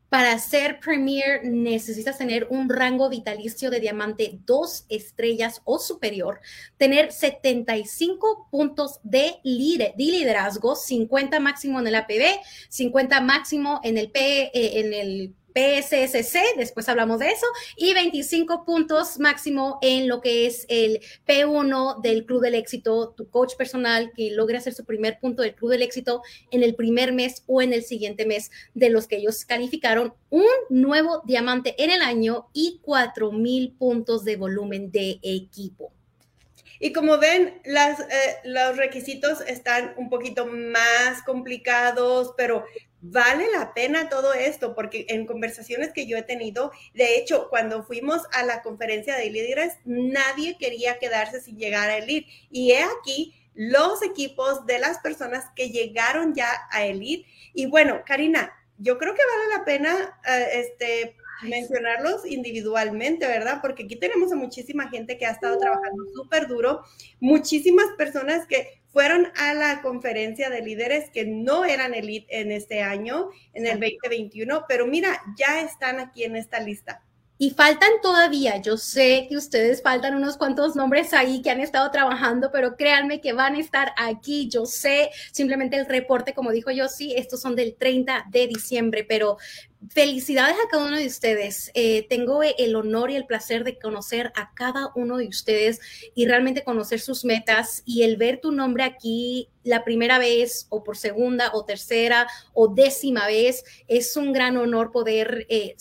[0.08, 6.40] Para ser Premier necesitas tener un rango vitalicio de diamante dos estrellas o superior,
[6.76, 14.52] tener 75 puntos de, liderazgo, 50 máximo en el APB, 50 máximo en el, P,
[14.54, 20.46] eh, en el PSSC, después hablamos de eso, y 25 puntos máximo en lo que
[20.46, 25.18] es el P1 del Club del Éxito, tu coach personal que logre hacer su primer
[25.20, 28.90] punto del Club del Éxito en el primer mes o en el siguiente mes de
[28.90, 34.36] los que ellos calificaron, un nuevo diamante en el año y 4 mil puntos de
[34.36, 35.92] volumen de equipo.
[36.84, 42.64] Y como ven, eh, los requisitos están un poquito más complicados, pero
[43.02, 47.82] vale la pena todo esto, porque en conversaciones que yo he tenido, de hecho, cuando
[47.82, 52.30] fuimos a la conferencia de líderes, nadie quería quedarse sin llegar a Elite.
[52.50, 57.28] Y he aquí los equipos de las personas que llegaron ya a Elite.
[57.52, 63.58] Y bueno, Karina, yo creo que vale la pena eh, este, mencionarlos individualmente, ¿verdad?
[63.60, 66.82] Porque aquí tenemos a muchísima gente que ha estado trabajando súper duro,
[67.20, 72.82] muchísimas personas que fueron a la conferencia de líderes que no eran elite en este
[72.82, 77.02] año, en el 2021, pero mira, ya están aquí en esta lista.
[77.38, 81.90] Y faltan todavía, yo sé que ustedes faltan unos cuantos nombres ahí que han estado
[81.90, 84.48] trabajando, pero créanme que van a estar aquí.
[84.48, 89.04] Yo sé, simplemente el reporte, como dijo yo, sí, estos son del 30 de diciembre,
[89.08, 89.38] pero
[89.90, 91.70] Felicidades a cada uno de ustedes.
[91.74, 95.80] Eh, tengo el honor y el placer de conocer a cada uno de ustedes
[96.14, 100.84] y realmente conocer sus metas y el ver tu nombre aquí la primera vez o
[100.84, 105.76] por segunda o tercera o décima vez es un gran honor poder eh,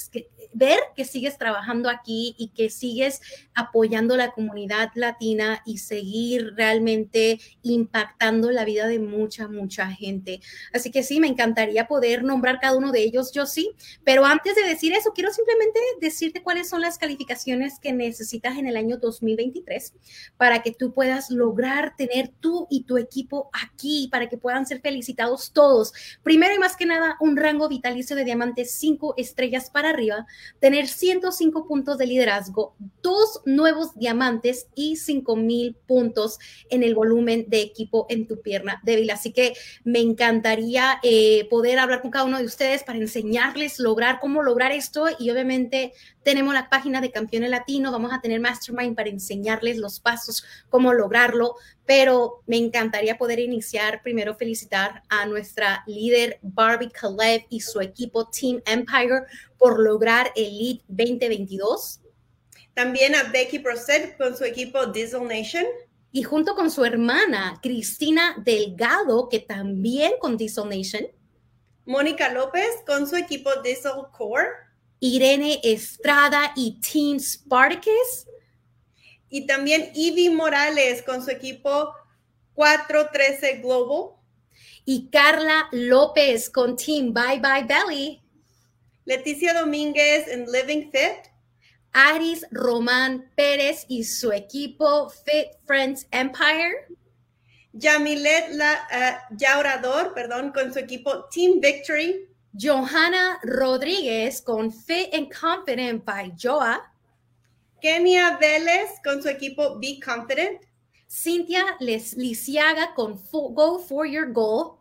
[0.54, 3.22] ver que sigues trabajando aquí y que sigues
[3.62, 10.42] apoyando la comunidad latina y seguir realmente impactando la vida de mucha, mucha gente.
[10.74, 13.72] Así que sí, me encantaría poder nombrar cada uno de ellos, yo sí,
[14.04, 18.68] pero antes de decir eso, quiero simplemente decirte cuáles son las calificaciones que necesitas en
[18.68, 19.94] el año 2023
[20.38, 24.82] para que tú puedas lograr tener tú y tu equipo aquí, para que puedan ser
[24.82, 25.94] felicitados todos.
[26.24, 30.26] Primero y más que nada, un rango vitalicio de diamantes 5 estrellas para arriba
[30.60, 37.46] tener 105 puntos de liderazgo, dos nuevos diamantes y 5 mil puntos en el volumen
[37.48, 39.10] de equipo en tu pierna débil.
[39.12, 44.20] Así que me encantaría eh, poder hablar con cada uno de ustedes para enseñarles, lograr
[44.20, 48.96] cómo lograr esto y obviamente tenemos la página de Campeones Latino, vamos a tener Mastermind
[48.96, 55.84] para enseñarles los pasos, cómo lograrlo, pero me encantaría poder iniciar primero felicitar a nuestra
[55.88, 59.24] líder Barbie Kalev y su equipo Team Empire
[59.58, 62.01] por lograr el Lead 2022.
[62.74, 65.66] También a Becky Proced con su equipo Diesel Nation.
[66.12, 71.08] Y junto con su hermana Cristina Delgado, que también con Diesel Nation.
[71.86, 74.50] Mónica López con su equipo Diesel Core.
[75.00, 78.28] Irene Estrada y Team Spartacus.
[79.30, 81.94] Y también Ivy Morales con su equipo
[82.54, 84.16] 413 Global.
[84.86, 88.22] Y Carla López con Team Bye Bye Belly.
[89.06, 91.31] Leticia Domínguez en Living Fit.
[91.94, 96.88] Aris Román Pérez y su equipo Fit Friends Empire.
[97.74, 102.28] Yamilet La, uh, Yaurador, perdón, con su equipo Team Victory.
[102.54, 106.82] Johanna Rodríguez con Fit and Confident by Joa.
[107.82, 110.62] Kenia Vélez con su equipo Be Confident.
[111.10, 114.78] Cintia Les Lisiaga con Go For Your Goal.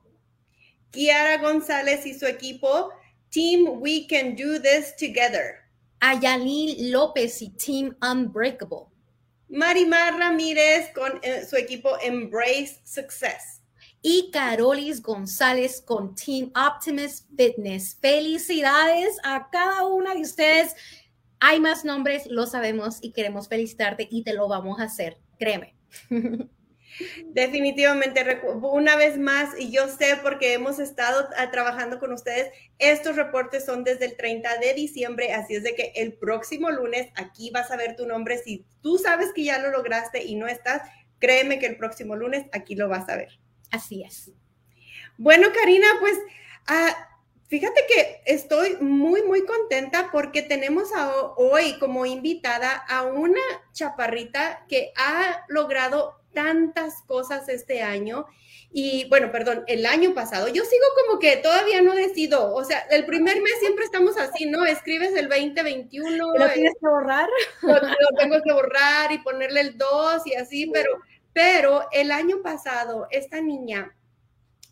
[0.90, 2.90] Kiara González y su equipo
[3.30, 5.59] Team We Can Do This Together.
[6.00, 8.86] Ayalil López y Team Unbreakable.
[9.48, 13.60] Marimar Ramírez con eh, su equipo Embrace Success
[14.02, 17.96] y Carolis González con Team Optimus Fitness.
[18.00, 20.74] Felicidades a cada una de ustedes.
[21.40, 25.74] Hay más nombres, lo sabemos y queremos felicitarte y te lo vamos a hacer, créeme.
[27.26, 33.16] Definitivamente, una vez más, y yo sé porque hemos estado ah, trabajando con ustedes, estos
[33.16, 37.50] reportes son desde el 30 de diciembre, así es de que el próximo lunes aquí
[37.50, 38.38] vas a ver tu nombre.
[38.38, 40.82] Si tú sabes que ya lo lograste y no estás,
[41.18, 43.38] créeme que el próximo lunes aquí lo vas a ver.
[43.70, 44.32] Así es.
[45.16, 46.18] Bueno, Karina, pues
[46.66, 47.08] ah,
[47.48, 50.88] fíjate que estoy muy, muy contenta porque tenemos
[51.36, 53.40] hoy como invitada a una
[53.72, 58.26] chaparrita que ha logrado tantas cosas este año.
[58.72, 60.48] Y bueno, perdón, el año pasado.
[60.48, 62.54] Yo sigo como que todavía no decido.
[62.54, 64.64] O sea, el primer mes siempre estamos así, ¿no?
[64.64, 66.16] Escribes el 2021.
[66.16, 67.28] ¿Lo tienes que borrar?
[67.62, 71.00] Lo, lo tengo que borrar y ponerle el 2 y así, pero
[71.32, 73.94] pero el año pasado, esta niña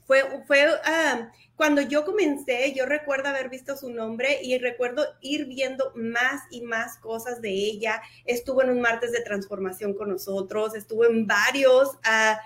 [0.07, 5.47] fue, fue ah, cuando yo comencé, yo recuerdo haber visto su nombre y recuerdo ir
[5.47, 8.01] viendo más y más cosas de ella.
[8.25, 12.37] Estuvo en un martes de transformación con nosotros, estuvo en varios, uh,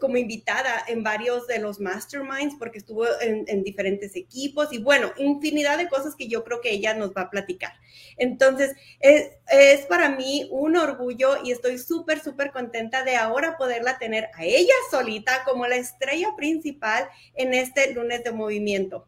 [0.00, 5.78] como invitada en varios de los masterminds porque estuvo en, diferentes equipos y bueno, infinidad
[5.78, 7.72] de cosas que yo creo que ella nos va a platicar.
[8.16, 13.98] Entonces, es, es para mí un orgullo y estoy súper, súper contenta de ahora poderla
[13.98, 19.06] tener a ella solita como la estrella principal en este lunes de movimiento.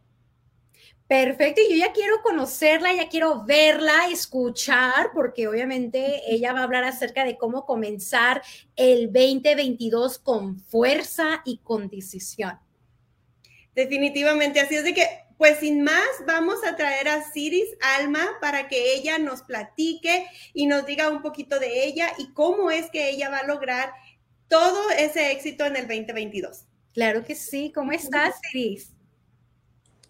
[1.09, 6.65] Perfecto, y yo ya quiero conocerla, ya quiero verla, escuchar, porque obviamente ella va a
[6.65, 8.43] hablar acerca de cómo comenzar
[8.77, 12.59] el 2022 con fuerza y con decisión.
[13.75, 15.07] Definitivamente, así es de que,
[15.39, 20.67] pues sin más, vamos a traer a Ciris Alma para que ella nos platique y
[20.67, 23.93] nos diga un poquito de ella y cómo es que ella va a lograr
[24.47, 26.67] todo ese éxito en el 2022.
[26.93, 28.98] Claro que sí, ¿cómo estás, Ciris?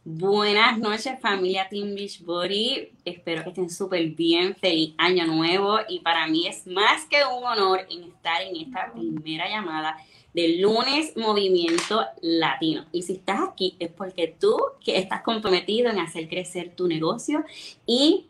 [0.04, 5.78] Buenas noches familia Team Beachbody, espero que estén súper bien, feliz año nuevo.
[5.88, 9.96] Y para mí es más que un honor en estar en esta primera llamada
[10.32, 12.86] del lunes Movimiento Latino.
[12.92, 17.44] Y si estás aquí es porque tú que estás comprometido en hacer crecer tu negocio
[17.84, 18.26] y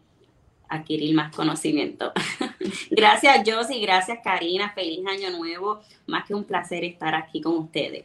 [0.69, 2.13] adquirir más conocimiento.
[2.91, 8.05] gracias Josie, gracias Karina, feliz año nuevo, más que un placer estar aquí con ustedes.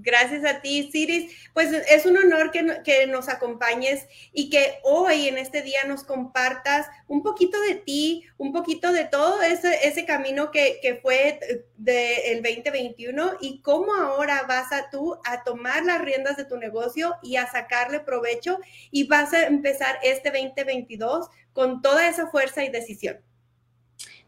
[0.00, 1.34] Gracias a ti, Ciris.
[1.52, 6.04] Pues es un honor que, que, nos acompañes y que hoy, en este día, nos
[6.04, 11.66] compartas un poquito de ti, un poquito de todo ese, ese camino que, que fue
[11.76, 17.16] del 2021 y cómo ahora vas a tú a tomar las riendas de tu negocio
[17.22, 18.60] y a sacarle provecho
[18.92, 23.18] y vas a empezar este 2022 con toda esa fuerza y decisión.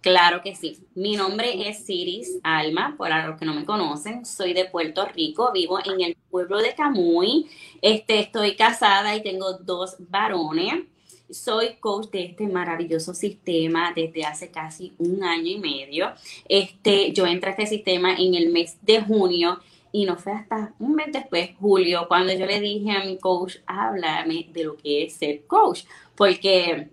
[0.01, 0.79] Claro que sí.
[0.95, 4.25] Mi nombre es Ciris Alma, por los que no me conocen.
[4.25, 7.51] Soy de Puerto Rico, vivo en el pueblo de Camuy.
[7.83, 10.85] Este, estoy casada y tengo dos varones.
[11.31, 16.13] Soy coach de este maravilloso sistema desde hace casi un año y medio.
[16.49, 19.61] Este, yo entré a este sistema en el mes de junio
[19.93, 23.57] y no fue hasta un mes después, julio, cuando yo le dije a mi coach,
[23.67, 25.83] háblame de lo que es ser coach,
[26.17, 26.89] porque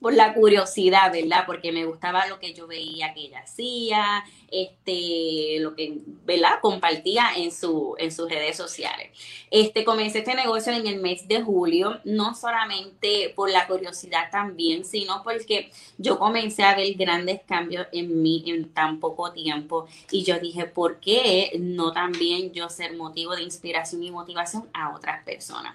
[0.00, 1.44] por la curiosidad, ¿verdad?
[1.46, 6.60] Porque me gustaba lo que yo veía que ella hacía, este, lo que, ¿verdad?
[6.60, 9.10] Compartía en, su, en sus redes sociales.
[9.50, 14.84] Este, comencé este negocio en el mes de julio, no solamente por la curiosidad también,
[14.84, 20.24] sino porque yo comencé a ver grandes cambios en mí en tan poco tiempo y
[20.24, 25.24] yo dije, ¿por qué no también yo ser motivo de inspiración y motivación a otras
[25.24, 25.74] personas?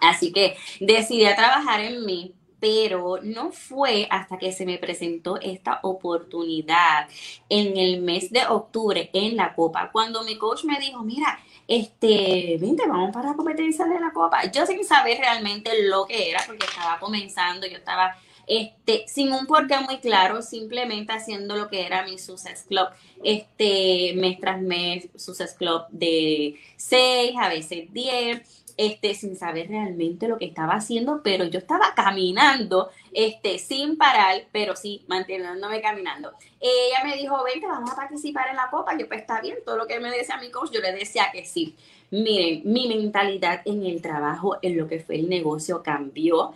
[0.00, 5.36] Así que decidí a trabajar en mí pero no fue hasta que se me presentó
[5.40, 7.08] esta oportunidad
[7.48, 12.58] en el mes de octubre en la Copa, cuando mi coach me dijo, mira, este,
[12.60, 14.48] vente, vamos para la competencia de la Copa.
[14.52, 19.46] Yo sin saber realmente lo que era, porque estaba comenzando, yo estaba este, sin un
[19.46, 22.86] porqué muy claro, simplemente haciendo lo que era mi Success Club,
[23.24, 30.26] este, mes tras mes, Success Club de 6, a veces 10 este, sin saber realmente
[30.26, 36.32] lo que estaba haciendo, pero yo estaba caminando, este, sin parar, pero sí, manteniéndome caminando.
[36.60, 38.98] Ella me dijo, vente, vamos a participar en la copa.
[38.98, 41.44] Yo, pues está bien, todo lo que me decía mi coach, yo le decía que
[41.44, 41.76] sí.
[42.10, 46.52] Miren, mi mentalidad en el trabajo, en lo que fue el negocio, cambió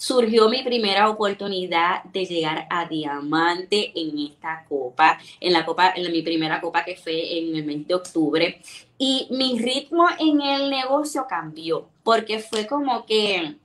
[0.00, 6.10] surgió mi primera oportunidad de llegar a diamante en esta copa, en la copa, en
[6.10, 8.62] mi primera copa que fue en el mes de octubre.
[8.96, 13.56] Y mi ritmo en el negocio cambió, porque fue como que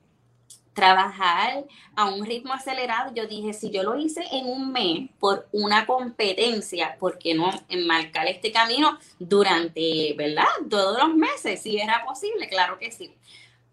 [0.74, 1.64] trabajar
[1.94, 3.14] a un ritmo acelerado.
[3.14, 7.50] Yo dije, si yo lo hice en un mes por una competencia, ¿por qué no
[7.70, 10.44] enmarcar este camino durante, ¿verdad?
[10.68, 13.10] Todos los meses, si era posible, claro que sí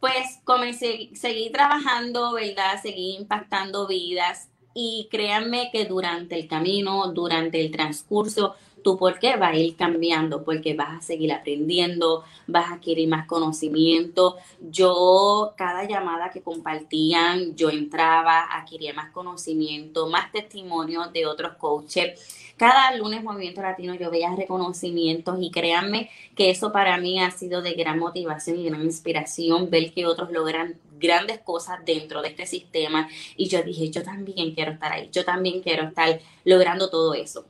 [0.04, 2.82] pues comencé, seguí trabajando, ¿verdad?
[2.82, 9.38] Seguí impactando vidas y créanme que durante el camino, durante el transcurso, tu por qué
[9.38, 14.36] va a ir cambiando, porque vas a seguir aprendiendo, vas a adquirir más conocimiento.
[14.60, 22.43] Yo, cada llamada que compartían, yo entraba, adquiría más conocimiento, más testimonios de otros coaches.
[22.58, 27.62] Cada lunes Movimiento Latino yo veía reconocimientos y créanme que eso para mí ha sido
[27.62, 32.46] de gran motivación y gran inspiración ver que otros logran grandes cosas dentro de este
[32.46, 37.14] sistema y yo dije, yo también quiero estar ahí, yo también quiero estar logrando todo
[37.14, 37.46] eso.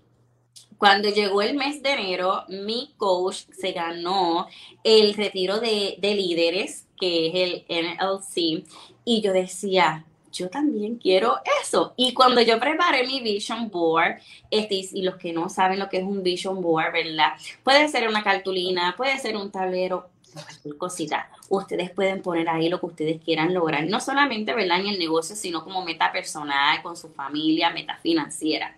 [0.78, 4.48] Cuando llegó el mes de enero, mi coach se ganó
[4.84, 8.66] el retiro de, líderes, que es el NLC,
[9.06, 11.94] y yo decía, yo también quiero eso.
[11.96, 14.20] Y cuando yo preparé mi vision board,
[14.50, 17.34] este, y los que no saben lo que es un vision board, ¿verdad?
[17.64, 21.30] Puede ser una cartulina, puede ser un tablero, cualquier cosita.
[21.50, 24.80] Ustedes pueden poner ahí lo que ustedes quieran lograr, no solamente, ¿verdad?
[24.80, 28.76] En el negocio, sino como meta personal, con su familia, meta financiera.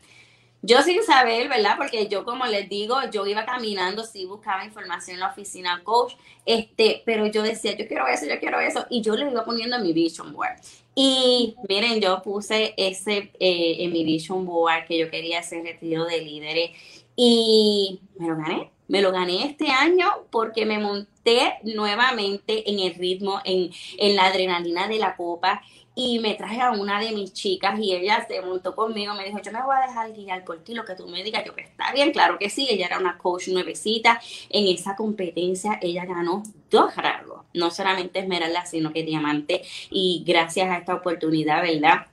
[0.61, 1.75] Yo sin saber, ¿verdad?
[1.77, 6.13] Porque yo, como les digo, yo iba caminando, sí buscaba información en la oficina coach,
[6.43, 9.75] este, pero yo decía, yo quiero eso, yo quiero eso, y yo le iba poniendo
[9.75, 10.55] en mi vision board.
[10.95, 16.05] Y miren, yo puse ese eh, en mi vision board que yo quería hacer retiro
[16.05, 16.71] de líderes
[17.15, 18.71] y me lo gané.
[18.87, 24.27] Me lo gané este año porque me monté nuevamente en el ritmo, en, en la
[24.27, 25.61] adrenalina de la copa
[25.95, 29.41] y me traje a una de mis chicas y ella se montó conmigo, me dijo,
[29.41, 31.61] yo me voy a dejar guiar por ti, lo que tú me digas, yo que
[31.61, 36.43] está bien, claro que sí, ella era una coach nuevecita, en esa competencia ella ganó
[36.69, 42.07] dos rasgos, no solamente esmeralda, sino que diamante, y gracias a esta oportunidad, ¿verdad?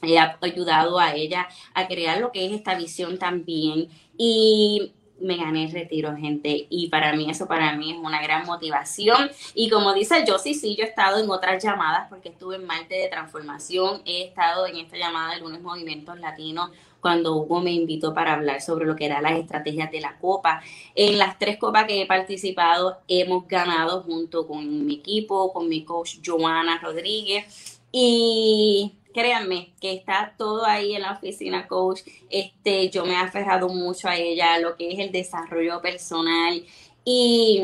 [0.00, 3.88] He ayudado a ella a crear lo que es esta visión también.
[4.16, 6.66] Y me gané el retiro, gente.
[6.70, 9.30] Y para mí eso para mí es una gran motivación.
[9.54, 12.66] Y como dice yo, sí, sí, yo he estado en otras llamadas porque estuve en
[12.66, 14.02] Marte de Transformación.
[14.04, 18.60] He estado en esta llamada de algunos movimientos latinos cuando Hugo me invitó para hablar
[18.60, 20.62] sobre lo que eran las estrategias de la Copa.
[20.94, 25.84] En las tres copas que he participado hemos ganado junto con mi equipo, con mi
[25.84, 27.80] coach Joana Rodríguez.
[27.92, 32.02] Y créanme que está todo ahí en la oficina coach.
[32.30, 36.62] Este, yo me he aferrado mucho a ella, lo que es el desarrollo personal
[37.04, 37.62] y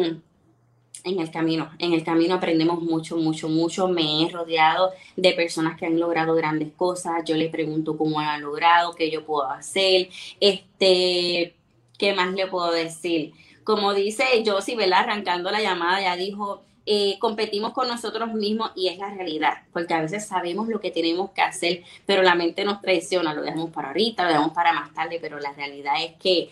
[1.04, 3.86] en el camino, en el camino aprendemos mucho, mucho, mucho.
[3.86, 7.22] Me he rodeado de personas que han logrado grandes cosas.
[7.24, 10.08] Yo le pregunto cómo han logrado, qué yo puedo hacer,
[10.40, 11.54] este,
[11.96, 13.32] qué más le puedo decir.
[13.62, 15.00] Como dice Josie, ¿verdad?
[15.00, 19.94] Arrancando la llamada, ya dijo, eh, competimos con nosotros mismos y es la realidad, porque
[19.94, 23.70] a veces sabemos lo que tenemos que hacer, pero la mente nos traiciona, lo dejamos
[23.70, 26.50] para ahorita, lo dejamos para más tarde, pero la realidad es que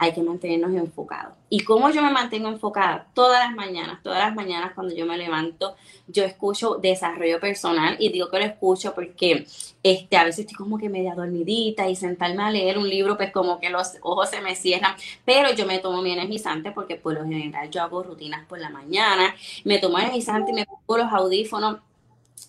[0.00, 1.34] hay que mantenernos enfocados.
[1.48, 3.06] ¿Y cómo yo me mantengo enfocada?
[3.14, 5.76] Todas las mañanas, todas las mañanas cuando yo me levanto,
[6.08, 9.46] yo escucho desarrollo personal y digo que lo escucho porque
[9.82, 13.30] este, a veces estoy como que media dormidita y sentarme a leer un libro, pues
[13.32, 17.14] como que los ojos se me cierran, pero yo me tomo mi energizante porque por
[17.14, 19.34] lo general yo hago rutinas por la mañana,
[19.64, 21.78] me tomo energizante y me pongo los audífonos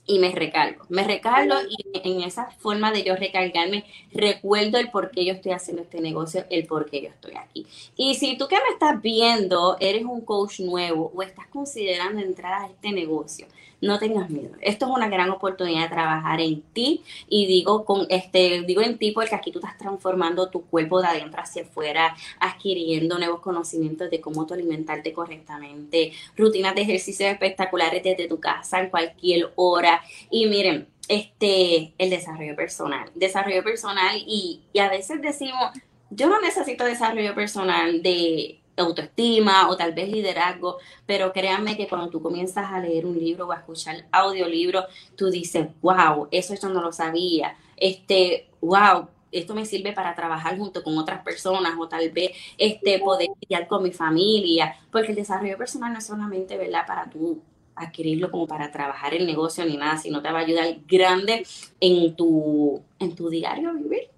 [0.06, 0.86] y me recargo.
[0.90, 5.52] Me recargo y en esa forma de yo recargarme, recuerdo el por qué yo estoy
[5.52, 7.68] haciendo este negocio, el por qué yo estoy aquí.
[7.98, 12.54] Y si tú que me estás viendo eres un coach nuevo o estás considerando entrar
[12.54, 13.48] a este negocio,
[13.82, 14.51] no tengas miedo.
[14.61, 18.97] Esto es una gran oportunidad de trabajar en ti y digo con este digo en
[18.97, 24.09] ti porque aquí tú estás transformando tu cuerpo de adentro hacia afuera, adquiriendo nuevos conocimientos
[24.09, 30.01] de cómo tú alimentarte correctamente, rutinas de ejercicios espectaculares desde tu casa en cualquier hora
[30.30, 35.71] y miren, este el desarrollo personal, desarrollo personal y, y a veces decimos,
[36.09, 42.09] yo no necesito desarrollo personal de autoestima o tal vez liderazgo, pero créanme que cuando
[42.09, 46.69] tú comienzas a leer un libro o a escuchar audiolibro, tú dices, wow, eso yo
[46.69, 51.88] no lo sabía, este, wow, esto me sirve para trabajar junto con otras personas o
[51.88, 56.57] tal vez este, poder lidiar con mi familia, porque el desarrollo personal no es solamente,
[56.57, 57.41] ¿verdad?, para tú
[57.75, 61.45] adquirirlo como para trabajar el negocio ni nada, sino te va a ayudar grande
[61.80, 64.09] en tu, en tu diario vivir.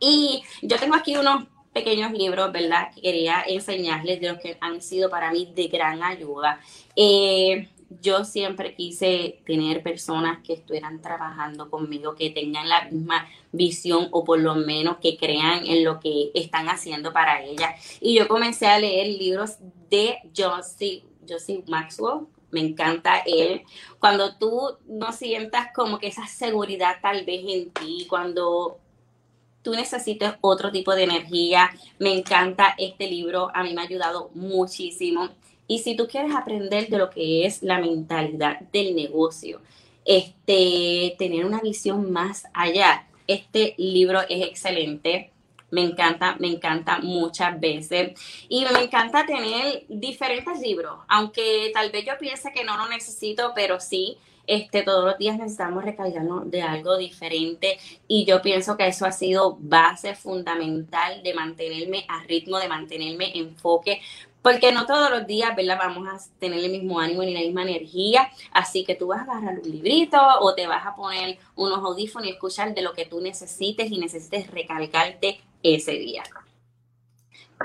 [0.00, 1.44] Y yo tengo aquí unos
[1.78, 2.92] pequeños libros, ¿verdad?
[2.94, 6.60] Que quería enseñarles de los que han sido para mí de gran ayuda.
[6.96, 7.68] Eh,
[8.02, 14.24] yo siempre quise tener personas que estuvieran trabajando conmigo, que tengan la misma visión o
[14.24, 17.74] por lo menos que crean en lo que están haciendo para ella.
[18.00, 19.56] Y yo comencé a leer libros
[19.88, 22.26] de Josie, Josie Maxwell.
[22.50, 23.62] Me encanta él.
[23.98, 28.78] Cuando tú no sientas como que esa seguridad tal vez en ti, cuando
[29.68, 31.70] tú necesitas otro tipo de energía.
[31.98, 35.28] Me encanta este libro, a mí me ha ayudado muchísimo.
[35.66, 39.60] Y si tú quieres aprender de lo que es la mentalidad del negocio,
[40.06, 45.32] este, tener una visión más allá, este libro es excelente.
[45.70, 48.18] Me encanta, me encanta muchas veces.
[48.48, 53.52] Y me encanta tener diferentes libros, aunque tal vez yo piense que no lo necesito,
[53.54, 54.16] pero sí,
[54.48, 57.78] este, todos los días necesitamos recargarnos de algo diferente
[58.08, 63.38] y yo pienso que eso ha sido base fundamental de mantenerme a ritmo, de mantenerme
[63.38, 64.00] enfoque,
[64.42, 65.78] porque no todos los días, ¿verdad?
[65.78, 69.32] Vamos a tener el mismo ánimo ni la misma energía, así que tú vas a
[69.32, 73.04] agarrar un librito o te vas a poner unos audífonos y escuchar de lo que
[73.04, 76.22] tú necesites y necesites recargarte ese día.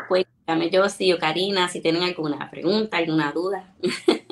[0.07, 3.73] Cuéntame yo, sí, o Karina, si tienen alguna pregunta, alguna duda.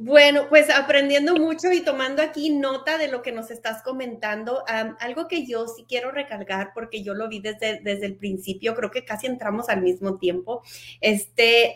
[0.00, 4.62] Bueno, pues aprendiendo mucho y tomando aquí nota de lo que nos estás comentando,
[5.00, 8.92] algo que yo sí quiero recargar porque yo lo vi desde, desde el principio, creo
[8.92, 10.62] que casi entramos al mismo tiempo,
[11.00, 11.74] este,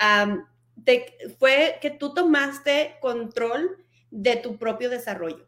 [1.41, 5.45] fue que tú tomaste control de tu propio desarrollo.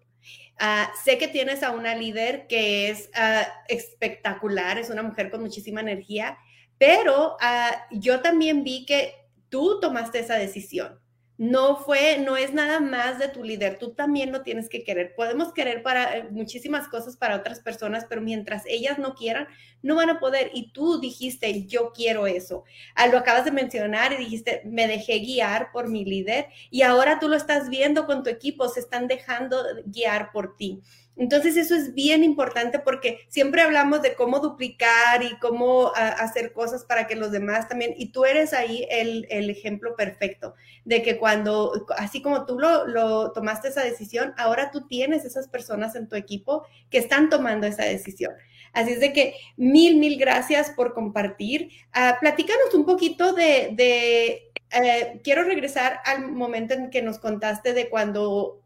[0.58, 5.42] Ah, sé que tienes a una líder que es ah, espectacular, es una mujer con
[5.42, 6.38] muchísima energía,
[6.76, 9.14] pero ah, yo también vi que
[9.48, 11.03] tú tomaste esa decisión
[11.36, 15.14] no fue, no es nada más de tu líder, tú también lo tienes que querer.
[15.16, 19.48] Podemos querer para eh, muchísimas cosas para otras personas, pero mientras ellas no quieran,
[19.82, 20.50] no van a poder.
[20.54, 22.64] Y tú dijiste, yo quiero eso.
[22.94, 27.18] Ah, lo acabas de mencionar y dijiste, me dejé guiar por mi líder y ahora
[27.18, 30.82] tú lo estás viendo con tu equipo, se están dejando guiar por ti.
[31.16, 36.52] Entonces eso es bien importante porque siempre hablamos de cómo duplicar y cómo ah, hacer
[36.52, 40.54] cosas para que los demás también, y tú eres ahí el, ejemplo perfecto
[40.84, 45.94] de que cuando, así como tú lo, tomaste esa decisión, ahora tú tienes esas personas
[45.94, 48.32] en tu equipo que están tomando esa decisión.
[48.72, 51.70] Así es de que mil, mil gracias por compartir.
[51.94, 57.88] Uh, platícanos un poquito de, eh, quiero regresar al momento en que nos contaste de
[57.88, 58.60] cuando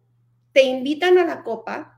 [0.52, 1.97] te invitan a la copa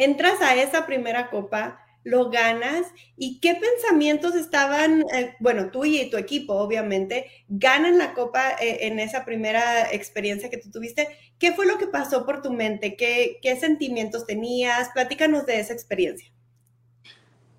[0.00, 2.86] entras a esa primera copa, lo ganas
[3.18, 8.86] y qué pensamientos estaban, eh, bueno, tú y tu equipo obviamente, ganan la copa eh,
[8.86, 11.08] en esa primera experiencia que tú tuviste.
[11.38, 12.96] ¿Qué fue lo que pasó por tu mente?
[12.96, 14.88] ¿Qué, qué sentimientos tenías?
[14.94, 16.32] Platícanos de esa experiencia.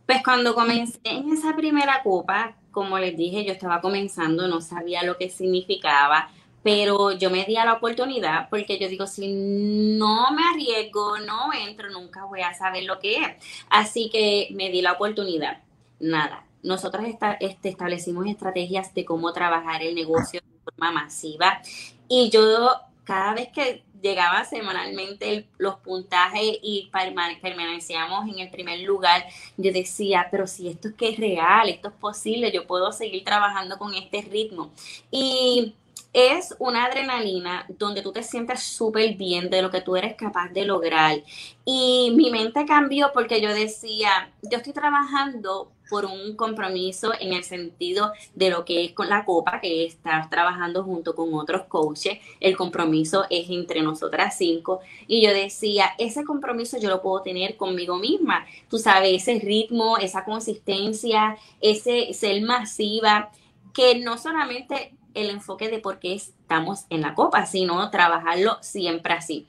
[0.07, 5.03] Pues cuando comencé en esa primera copa, como les dije, yo estaba comenzando, no sabía
[5.03, 6.31] lo que significaba
[6.63, 11.51] pero yo me di a la oportunidad porque yo digo, si no me arriesgo, no
[11.53, 13.29] entro, nunca voy a saber lo que es.
[13.69, 15.61] Así que me di la oportunidad.
[15.99, 17.05] Nada, nosotros
[17.39, 21.61] este, establecimos estrategias de cómo trabajar el negocio de forma masiva
[22.07, 22.69] y yo
[23.03, 29.25] cada vez que llegaba semanalmente los puntajes y permanecíamos en el primer lugar,
[29.57, 33.23] yo decía, pero si esto es que es real, esto es posible, yo puedo seguir
[33.23, 34.71] trabajando con este ritmo.
[35.11, 35.75] Y
[36.13, 40.49] es una adrenalina donde tú te sientes súper bien de lo que tú eres capaz
[40.49, 41.21] de lograr.
[41.65, 47.43] Y mi mente cambió porque yo decía, yo estoy trabajando por un compromiso en el
[47.43, 52.17] sentido de lo que es con la copa, que estás trabajando junto con otros coaches.
[52.39, 54.79] El compromiso es entre nosotras cinco.
[55.05, 58.45] Y yo decía, ese compromiso yo lo puedo tener conmigo misma.
[58.69, 63.29] Tú sabes, ese ritmo, esa consistencia, ese ser masiva,
[63.73, 69.13] que no solamente el enfoque de por qué estamos en la copa, sino trabajarlo siempre
[69.13, 69.47] así.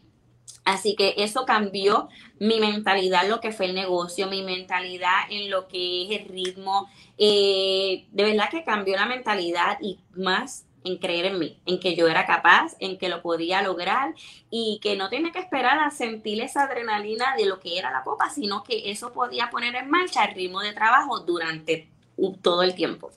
[0.65, 2.09] Así que eso cambió
[2.39, 6.89] mi mentalidad, lo que fue el negocio, mi mentalidad en lo que es el ritmo.
[7.19, 11.95] Eh, de verdad que cambió la mentalidad y más en creer en mí, en que
[11.95, 14.15] yo era capaz, en que lo podía lograr
[14.51, 18.05] y que no tenía que esperar a sentir esa adrenalina de lo que era la
[18.05, 21.89] copa, sino que eso podía poner en marcha el ritmo de trabajo durante
[22.41, 23.11] todo el tiempo.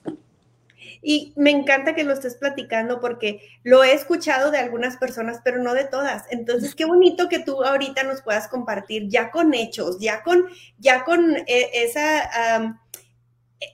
[1.08, 5.62] Y me encanta que lo estés platicando porque lo he escuchado de algunas personas, pero
[5.62, 6.24] no de todas.
[6.30, 10.48] Entonces, qué bonito que tú ahorita nos puedas compartir ya con hechos, ya con,
[10.78, 12.80] ya con eh, esa...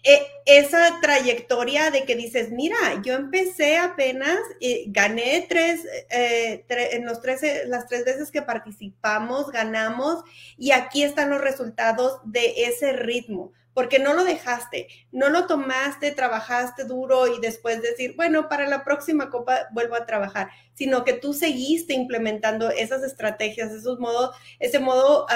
[0.05, 5.81] E, esa trayectoria de que dices, mira, yo empecé apenas, y gané tres,
[6.11, 10.23] eh, en los tres, las tres veces que participamos, ganamos,
[10.57, 16.11] y aquí están los resultados de ese ritmo porque no lo dejaste, no lo tomaste,
[16.13, 21.15] trabajaste duro y después decir, bueno, para la próxima copa vuelvo a trabajar, sino que
[21.15, 25.27] tú seguiste implementando esas estrategias, esos modos, ese modo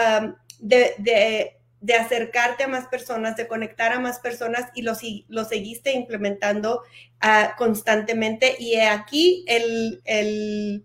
[0.59, 1.53] de,
[1.99, 4.93] acercarte a más personas, de conectar a más personas y lo,
[5.29, 6.83] lo seguiste implementando
[7.21, 8.57] ah, constantemente.
[8.59, 10.85] Y aquí el, el,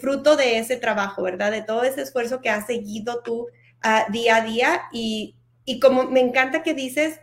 [0.00, 1.50] fruto de ese trabajo, ¿verdad?
[1.50, 3.46] De todo ese esfuerzo que has seguido tú
[3.82, 5.36] ah, día a día y
[5.70, 7.20] y como me encanta que dices,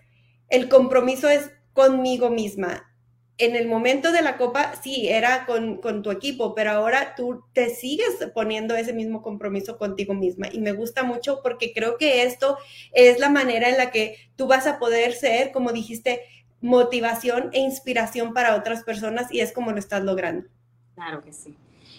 [0.48, 2.90] el compromiso es conmigo misma.
[3.38, 7.70] En el momento de la copa, sí, era con, tu equipo, pero ahora tú te
[7.70, 10.48] sigues poniendo ese mismo compromiso contigo misma.
[10.50, 12.58] Y me gusta mucho porque creo que esto
[12.94, 16.22] es la manera en la que tú vas a poder ser, como dijiste,
[16.62, 20.48] motivación e inspiración para otras personas y es como lo estás logrando.
[20.96, 21.54] Claro que sí.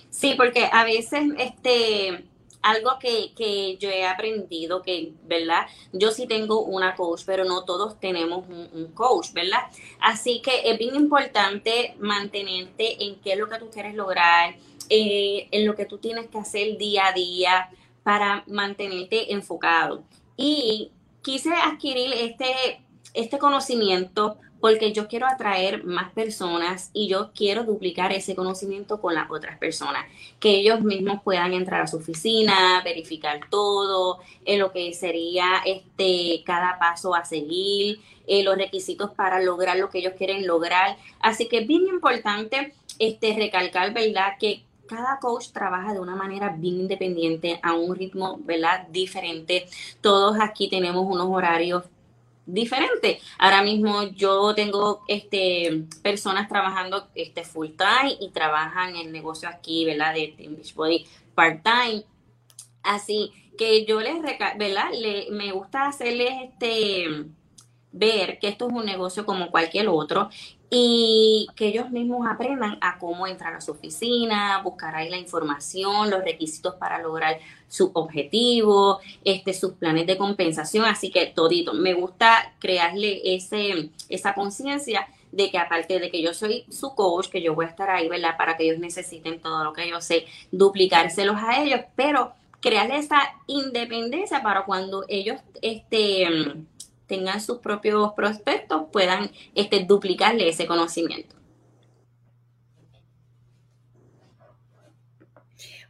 [0.09, 2.25] Sí, porque a veces este
[2.63, 5.67] algo que, yo he aprendido, que, ¿verdad?
[5.93, 9.61] Yo sí tengo una coach, pero no todos tenemos un, coach, ¿verdad?
[10.01, 14.57] Así que es bien importante mantenerte en qué es lo que tú quieres lograr,
[14.89, 17.71] eh, en lo que tú tienes que hacer día a día
[18.03, 20.03] para mantenerte enfocado.
[20.37, 20.91] Y
[21.23, 22.81] quise adquirir este,
[23.15, 29.15] este conocimiento porque yo quiero atraer más personas y yo quiero duplicar ese conocimiento con
[29.15, 30.07] las otras personas,
[30.41, 36.43] que ellos mismos puedan entrar a su oficina, verificar todo, en lo que sería este
[36.45, 40.97] cada paso a seguir, eh, los requisitos para lograr lo que ellos quieren lograr.
[41.21, 44.35] Así que es bien importante este recalcar, ¿verdad?
[44.39, 48.89] Que cada coach trabaja de una manera bien independiente, a un ritmo, ¿verdad?
[48.89, 49.67] Diferente.
[50.01, 51.85] Todos aquí tenemos unos horarios
[52.49, 53.21] diferente.
[53.39, 59.85] Ahora mismo yo tengo este, personas trabajando este, full time y trabajan en negocio aquí,
[59.85, 60.15] ¿verdad?
[60.15, 62.05] De, Beach Body part time.
[62.83, 64.91] Así que yo les, ¿verdad?
[64.93, 67.27] Le, me gusta hacerles este
[67.93, 70.31] ver que esto es un negocio como cualquier otro
[70.71, 76.11] y que ellos mismos aprendan a cómo entrar a su oficina, buscar ahí la información,
[76.11, 77.39] los requisitos para lograr
[77.69, 81.73] su objetivo, este, sus planes de compensación, así que todito.
[81.73, 87.29] Me gusta crearle ese, esa conciencia de que aparte de que yo soy su coach,
[87.29, 88.37] que yo voy a estar ahí, ¿verdad?
[88.37, 93.21] Para que ellos necesiten todo lo que yo sé, duplicárselos a ellos, pero crearle esa
[93.47, 96.27] independencia para cuando ellos, este
[97.09, 101.38] tengan sus propios prospectos puedan este, duplicarle ese conocimiento.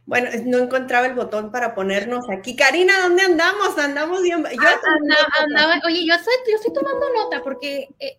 [0.09, 2.55] Bueno, no encontraba el botón para ponernos aquí.
[2.55, 3.77] Karina, ¿dónde andamos?
[3.77, 4.39] Andamos bien.
[4.41, 8.17] Yo ah, andaba, oye, yo estoy, yo estoy tomando nota porque, eh,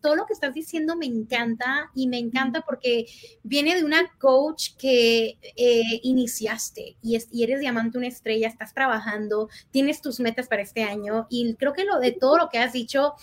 [0.00, 3.06] todo lo que estás diciendo me encanta y me encanta porque
[3.44, 9.48] viene de una coach que eh, iniciaste y, y eres diamante, una estrella, estás trabajando,
[9.70, 12.72] tienes tus metas para este año y creo que lo de todo lo que has
[12.72, 13.14] dicho,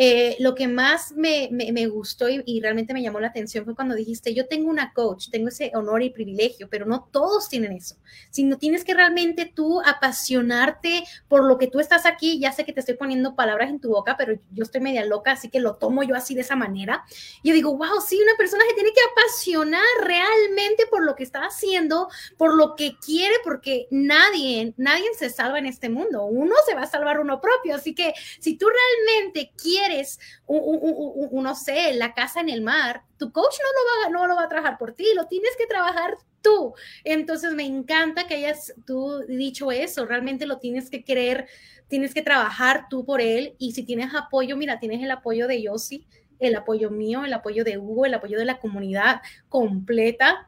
[0.00, 1.48] eh, lo que más me,
[1.88, 5.48] gustó y, realmente me llamó la atención fue cuando dijiste, yo tengo una coach, tengo
[5.48, 7.96] ese honor y privilegio, pero no todos tienen eso,
[8.30, 12.38] sino tienes que realmente tú apasionarte por lo que tú estás aquí.
[12.38, 15.32] Ya sé que te estoy poniendo palabras en tu boca, pero yo estoy media loca,
[15.32, 17.04] así que lo tomo yo así de esa manera.
[17.42, 21.24] Y yo digo, wow, sí, una persona que tiene que apasionar realmente por lo que
[21.24, 26.24] está haciendo, por lo que quiere, porque nadie, nadie se salva en este mundo.
[26.26, 27.74] Uno se va a salvar uno propio.
[27.74, 33.02] Así que si tú realmente quieres quieres, un, no sé, la casa en el mar,
[33.18, 35.66] tu coach no lo, va, no lo va a trabajar por ti, lo tienes que
[35.66, 36.74] trabajar tú.
[37.04, 41.48] Entonces me encanta que hayas tú dicho eso, realmente lo tienes que querer,
[41.88, 45.62] tienes que trabajar tú por él y si tienes apoyo, mira, tienes el apoyo de
[45.62, 46.06] Yossi,
[46.38, 50.46] el apoyo mío, el apoyo de Hugo, el apoyo de la comunidad completa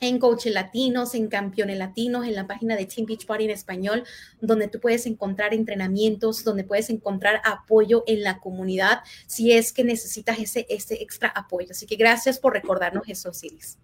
[0.00, 4.04] en coaches latinos, en campeones latinos, en la página de Team Beach Party en español,
[4.40, 9.84] donde tú puedes encontrar entrenamientos, donde puedes encontrar apoyo en la comunidad si es que
[9.84, 11.68] necesitas ese, ese extra apoyo.
[11.70, 13.78] Así que gracias por recordarnos eso, Siris.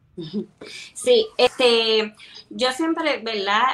[0.95, 2.15] Sí, este,
[2.49, 3.65] yo siempre, ¿verdad?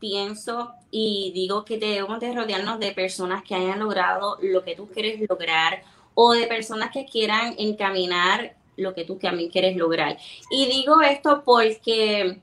[0.00, 4.88] Pienso y digo que debemos de rodearnos de personas que hayan logrado lo que tú
[4.88, 5.82] quieres lograr
[6.14, 10.18] o de personas que quieran encaminar lo que tú también quieres lograr.
[10.50, 12.40] Y digo esto porque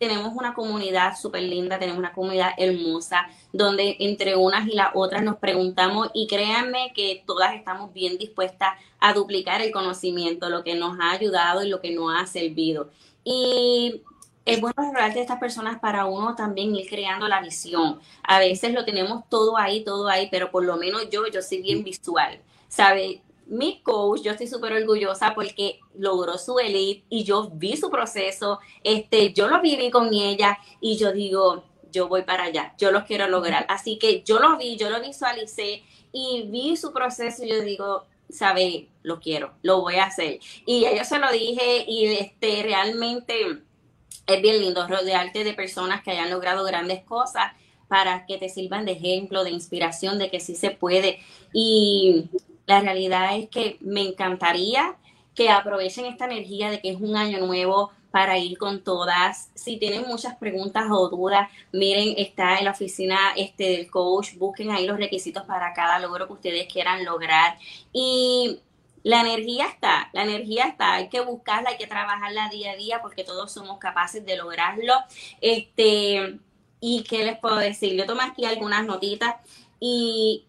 [0.00, 5.22] tenemos una comunidad súper linda, tenemos una comunidad hermosa, donde entre unas y las otras
[5.22, 10.74] nos preguntamos y créanme que todas estamos bien dispuestas a duplicar el conocimiento, lo que
[10.74, 12.90] nos ha ayudado y lo que nos ha servido.
[13.24, 14.00] Y
[14.46, 18.00] es bueno hablar de estas personas para uno también ir creando la visión.
[18.22, 21.60] A veces lo tenemos todo ahí, todo ahí, pero por lo menos yo, yo soy
[21.60, 23.20] bien visual, ¿sabe?
[23.50, 28.60] Mi coach, yo estoy súper orgullosa porque logró su elite y yo vi su proceso,
[28.84, 33.04] este, yo lo viví con ella y yo digo, yo voy para allá, yo lo
[33.04, 33.66] quiero lograr.
[33.68, 35.82] Así que yo lo vi, yo lo visualicé
[36.12, 40.38] y vi su proceso y yo digo, sabe, lo quiero, lo voy a hacer.
[40.64, 43.34] Y yo se lo dije y este, realmente
[44.26, 47.52] es bien lindo rodearte de personas que hayan logrado grandes cosas
[47.88, 51.18] para que te sirvan de ejemplo, de inspiración, de que sí se puede.
[51.52, 52.26] Y
[52.70, 54.96] la realidad es que me encantaría
[55.34, 59.50] que aprovechen esta energía de que es un año nuevo para ir con todas.
[59.54, 64.70] Si tienen muchas preguntas o dudas, miren, está en la oficina este, del coach, busquen
[64.70, 67.58] ahí los requisitos para cada logro que ustedes quieran lograr.
[67.92, 68.60] Y
[69.02, 73.02] la energía está, la energía está, hay que buscarla, hay que trabajarla día a día
[73.02, 74.94] porque todos somos capaces de lograrlo.
[75.40, 76.38] Este,
[76.80, 79.34] y qué les puedo decir, yo tomé aquí algunas notitas
[79.80, 80.44] y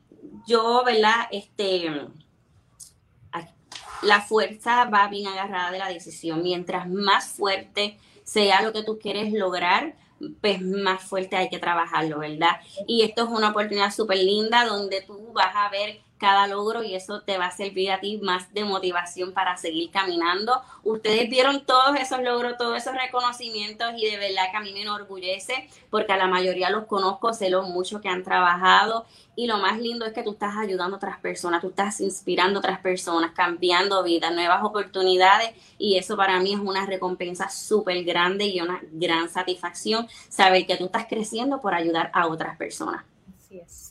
[0.47, 1.27] yo, ¿verdad?
[1.31, 1.89] Este,
[4.01, 6.41] la fuerza va bien agarrada de la decisión.
[6.43, 9.95] Mientras más fuerte sea lo que tú quieres lograr,
[10.41, 12.59] pues más fuerte hay que trabajarlo, ¿verdad?
[12.87, 16.93] Y esto es una oportunidad súper linda donde tú vas a ver cada logro y
[16.93, 20.61] eso te va a servir a ti más de motivación para seguir caminando.
[20.83, 24.83] Ustedes vieron todos esos logros, todos esos reconocimientos y de verdad que a mí me
[24.83, 29.57] enorgullece porque a la mayoría los conozco, sé lo mucho que han trabajado y lo
[29.57, 32.79] más lindo es que tú estás ayudando a otras personas, tú estás inspirando a otras
[32.81, 35.49] personas, cambiando vidas, nuevas oportunidades
[35.79, 40.77] y eso para mí es una recompensa súper grande y una gran satisfacción saber que
[40.77, 43.03] tú estás creciendo por ayudar a otras personas.
[43.35, 43.90] Así es.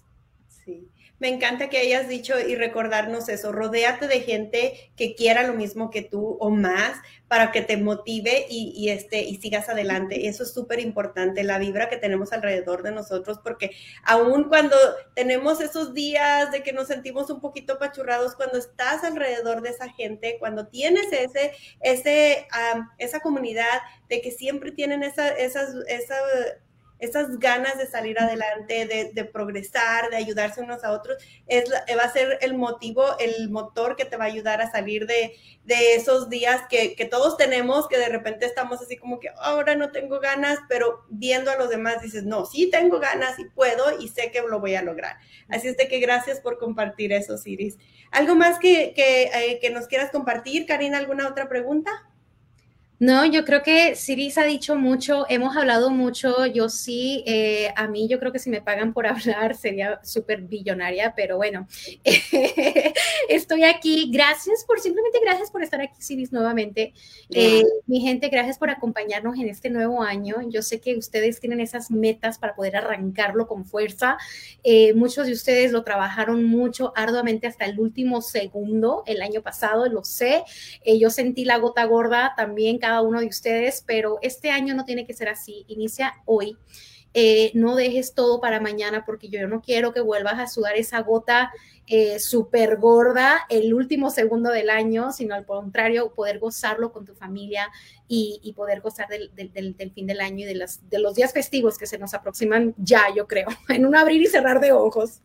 [1.20, 3.52] Me encanta que hayas dicho y recordarnos eso.
[3.52, 6.98] Rodéate de gente que quiera lo mismo que tú o más
[7.28, 10.28] para que te motive y, este, y sigas adelante.
[10.28, 13.70] Eso es súper importante, la vibra que tenemos alrededor de nosotros, porque
[14.02, 14.76] aun cuando
[15.14, 19.90] tenemos esos días de que nos sentimos un poquito pachurrados, cuando estás alrededor de esa
[19.90, 21.52] gente, cuando tienes ese,
[21.82, 22.48] ese,
[22.98, 26.16] esa comunidad de que siempre tienen esa, esas, esa
[27.00, 32.12] esas ganas de salir adelante, de, progresar, de ayudarse unos a otros, es, va a
[32.12, 35.34] ser el motivo, el motor que te va a ayudar a salir de,
[35.94, 40.18] esos días que, todos tenemos, que de repente estamos así como que ahora no tengo
[40.18, 44.30] ganas, pero viendo a los demás dices, no, sí tengo ganas y puedo y sé
[44.32, 45.16] que lo voy a lograr.
[45.48, 47.78] Así es de que gracias por compartir eso, Siris.
[48.10, 50.98] ¿Algo más que, que, eh, que nos quieras compartir, Karina?
[50.98, 52.09] ¿Alguna otra pregunta?
[53.00, 57.88] No, yo creo que Siris ha dicho mucho, hemos hablado mucho, yo sí, eh, a
[57.88, 61.66] mí yo creo que si me pagan por hablar sería súper billonaria, pero bueno,
[63.30, 66.92] estoy aquí, gracias por, simplemente gracias por estar aquí Siris nuevamente.
[67.30, 70.36] Eh, mi gente, gracias por acompañarnos en este nuevo año.
[70.50, 74.18] Yo sé que ustedes tienen esas metas para poder arrancarlo con fuerza.
[74.62, 79.88] Eh, muchos de ustedes lo trabajaron mucho, arduamente hasta el último segundo el año pasado,
[79.88, 80.42] lo sé.
[80.84, 85.14] yo sentí la gota gorda también uno de ustedes, pero este año no tiene que
[85.14, 85.64] ser así.
[85.68, 86.56] Inicia hoy.
[87.12, 91.00] Eh, no dejes todo para mañana porque yo no quiero que vuelvas a sudar esa
[91.02, 91.50] gota
[91.88, 97.16] eh, súper gorda el último segundo del año, sino al contrario, poder gozarlo con tu
[97.16, 97.68] familia
[98.06, 101.86] y, poder gozar del, fin del año y de, las, de los días festivos que
[101.86, 105.20] se nos aproximan ya, yo creo, en un abrir y cerrar de ojos.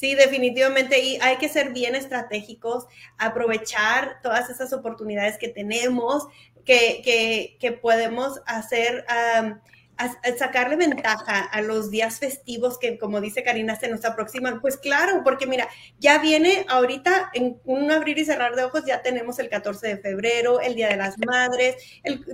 [0.00, 0.98] Sí, definitivamente.
[0.98, 2.86] Y hay que ser bien estratégicos,
[3.18, 6.26] aprovechar todas esas oportunidades que tenemos,
[6.64, 9.04] que, que, que podemos hacer
[10.38, 14.60] sacarle ventaja a los días festivos que, como dice Karina, se nos aproximan.
[14.60, 19.02] Pues claro, porque mira, ya viene ahorita en un abrir y cerrar de ojos, ya
[19.02, 22.24] tenemos el 14 de febrero, el Día de las Madres, el,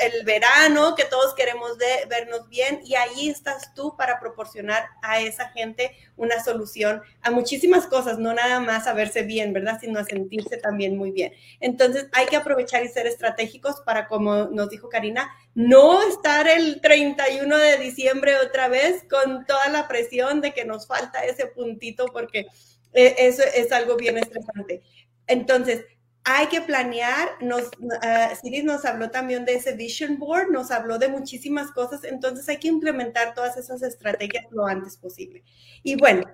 [0.00, 5.20] el verano, que todos queremos de, vernos bien, y ahí estás tú para proporcionar a
[5.20, 9.78] esa gente una solución a muchísimas cosas, no nada más a verse bien, ¿verdad?
[9.80, 11.32] Sino a sentirse también muy bien.
[11.60, 16.82] Entonces hay que aprovechar y ser estratégicos para, como nos dijo Karina, no estar el
[16.82, 22.04] 31 de diciembre otra vez con toda la presión de que nos falta ese puntito
[22.12, 22.46] porque
[22.92, 24.82] eh, eso es algo bien estresante.
[25.26, 25.86] Entonces,
[26.24, 31.08] hay que planear, nos, uh, nos habló también de ese vision board, nos habló de
[31.08, 35.42] muchísimas cosas, entonces hay que implementar todas esas estrategias lo antes posible.
[35.82, 36.24] Y bueno,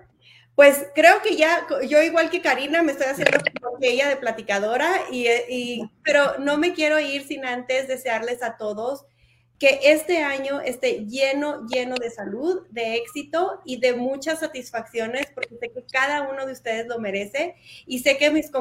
[0.53, 3.37] pues creo que ya, yo igual que Karina, me estoy haciendo
[3.79, 9.05] ella de platicadora, y, pero no me quiero ir sin antes desearles a todos
[9.59, 15.55] que este año esté lleno, lleno de salud, de éxito y de muchas satisfacciones, porque
[15.57, 18.51] sé que cada uno de ustedes lo merece y sé que mis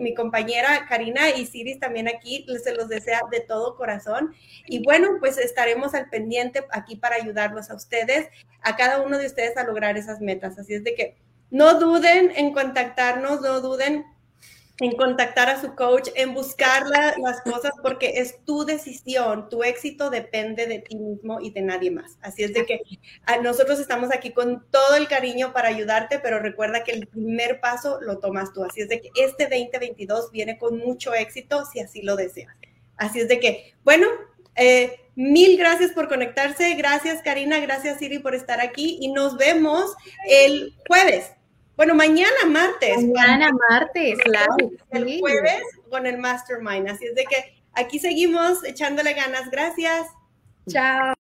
[0.00, 4.34] mi compañera Karina y Siris también aquí se los desea de todo corazón.
[4.66, 8.28] Y bueno, pues estaremos al pendiente aquí para ayudarlos a ustedes,
[8.62, 10.58] a cada uno de ustedes a lograr esas metas.
[10.58, 11.16] Así es de que
[11.50, 14.04] no duden en contactarnos, no duden
[14.80, 20.10] en contactar a su coach, en buscar las cosas, porque es tu decisión, tu éxito
[20.10, 22.18] depende de ti mismo y de nadie más.
[22.22, 22.80] Así es de que
[23.42, 28.00] nosotros estamos aquí con todo el cariño para ayudarte, pero recuerda que el primer paso
[28.00, 28.64] lo tomas tú.
[28.64, 32.54] Así es de que este 2022 viene con mucho éxito si así lo deseas.
[32.96, 34.06] Así es de que, bueno,
[34.56, 36.74] eh, mil gracias por conectarse.
[36.74, 37.60] Gracias, Karina.
[37.60, 38.98] Gracias, Siri, por estar aquí.
[39.00, 39.94] Y nos vemos
[40.28, 41.33] el jueves.
[41.76, 43.04] Bueno, mañana martes.
[43.04, 44.56] Mañana martes, claro.
[44.90, 46.88] El jueves con el Mastermind.
[46.88, 49.50] Así es de que aquí seguimos echándole ganas.
[49.50, 50.06] Gracias.
[50.68, 51.13] Chao.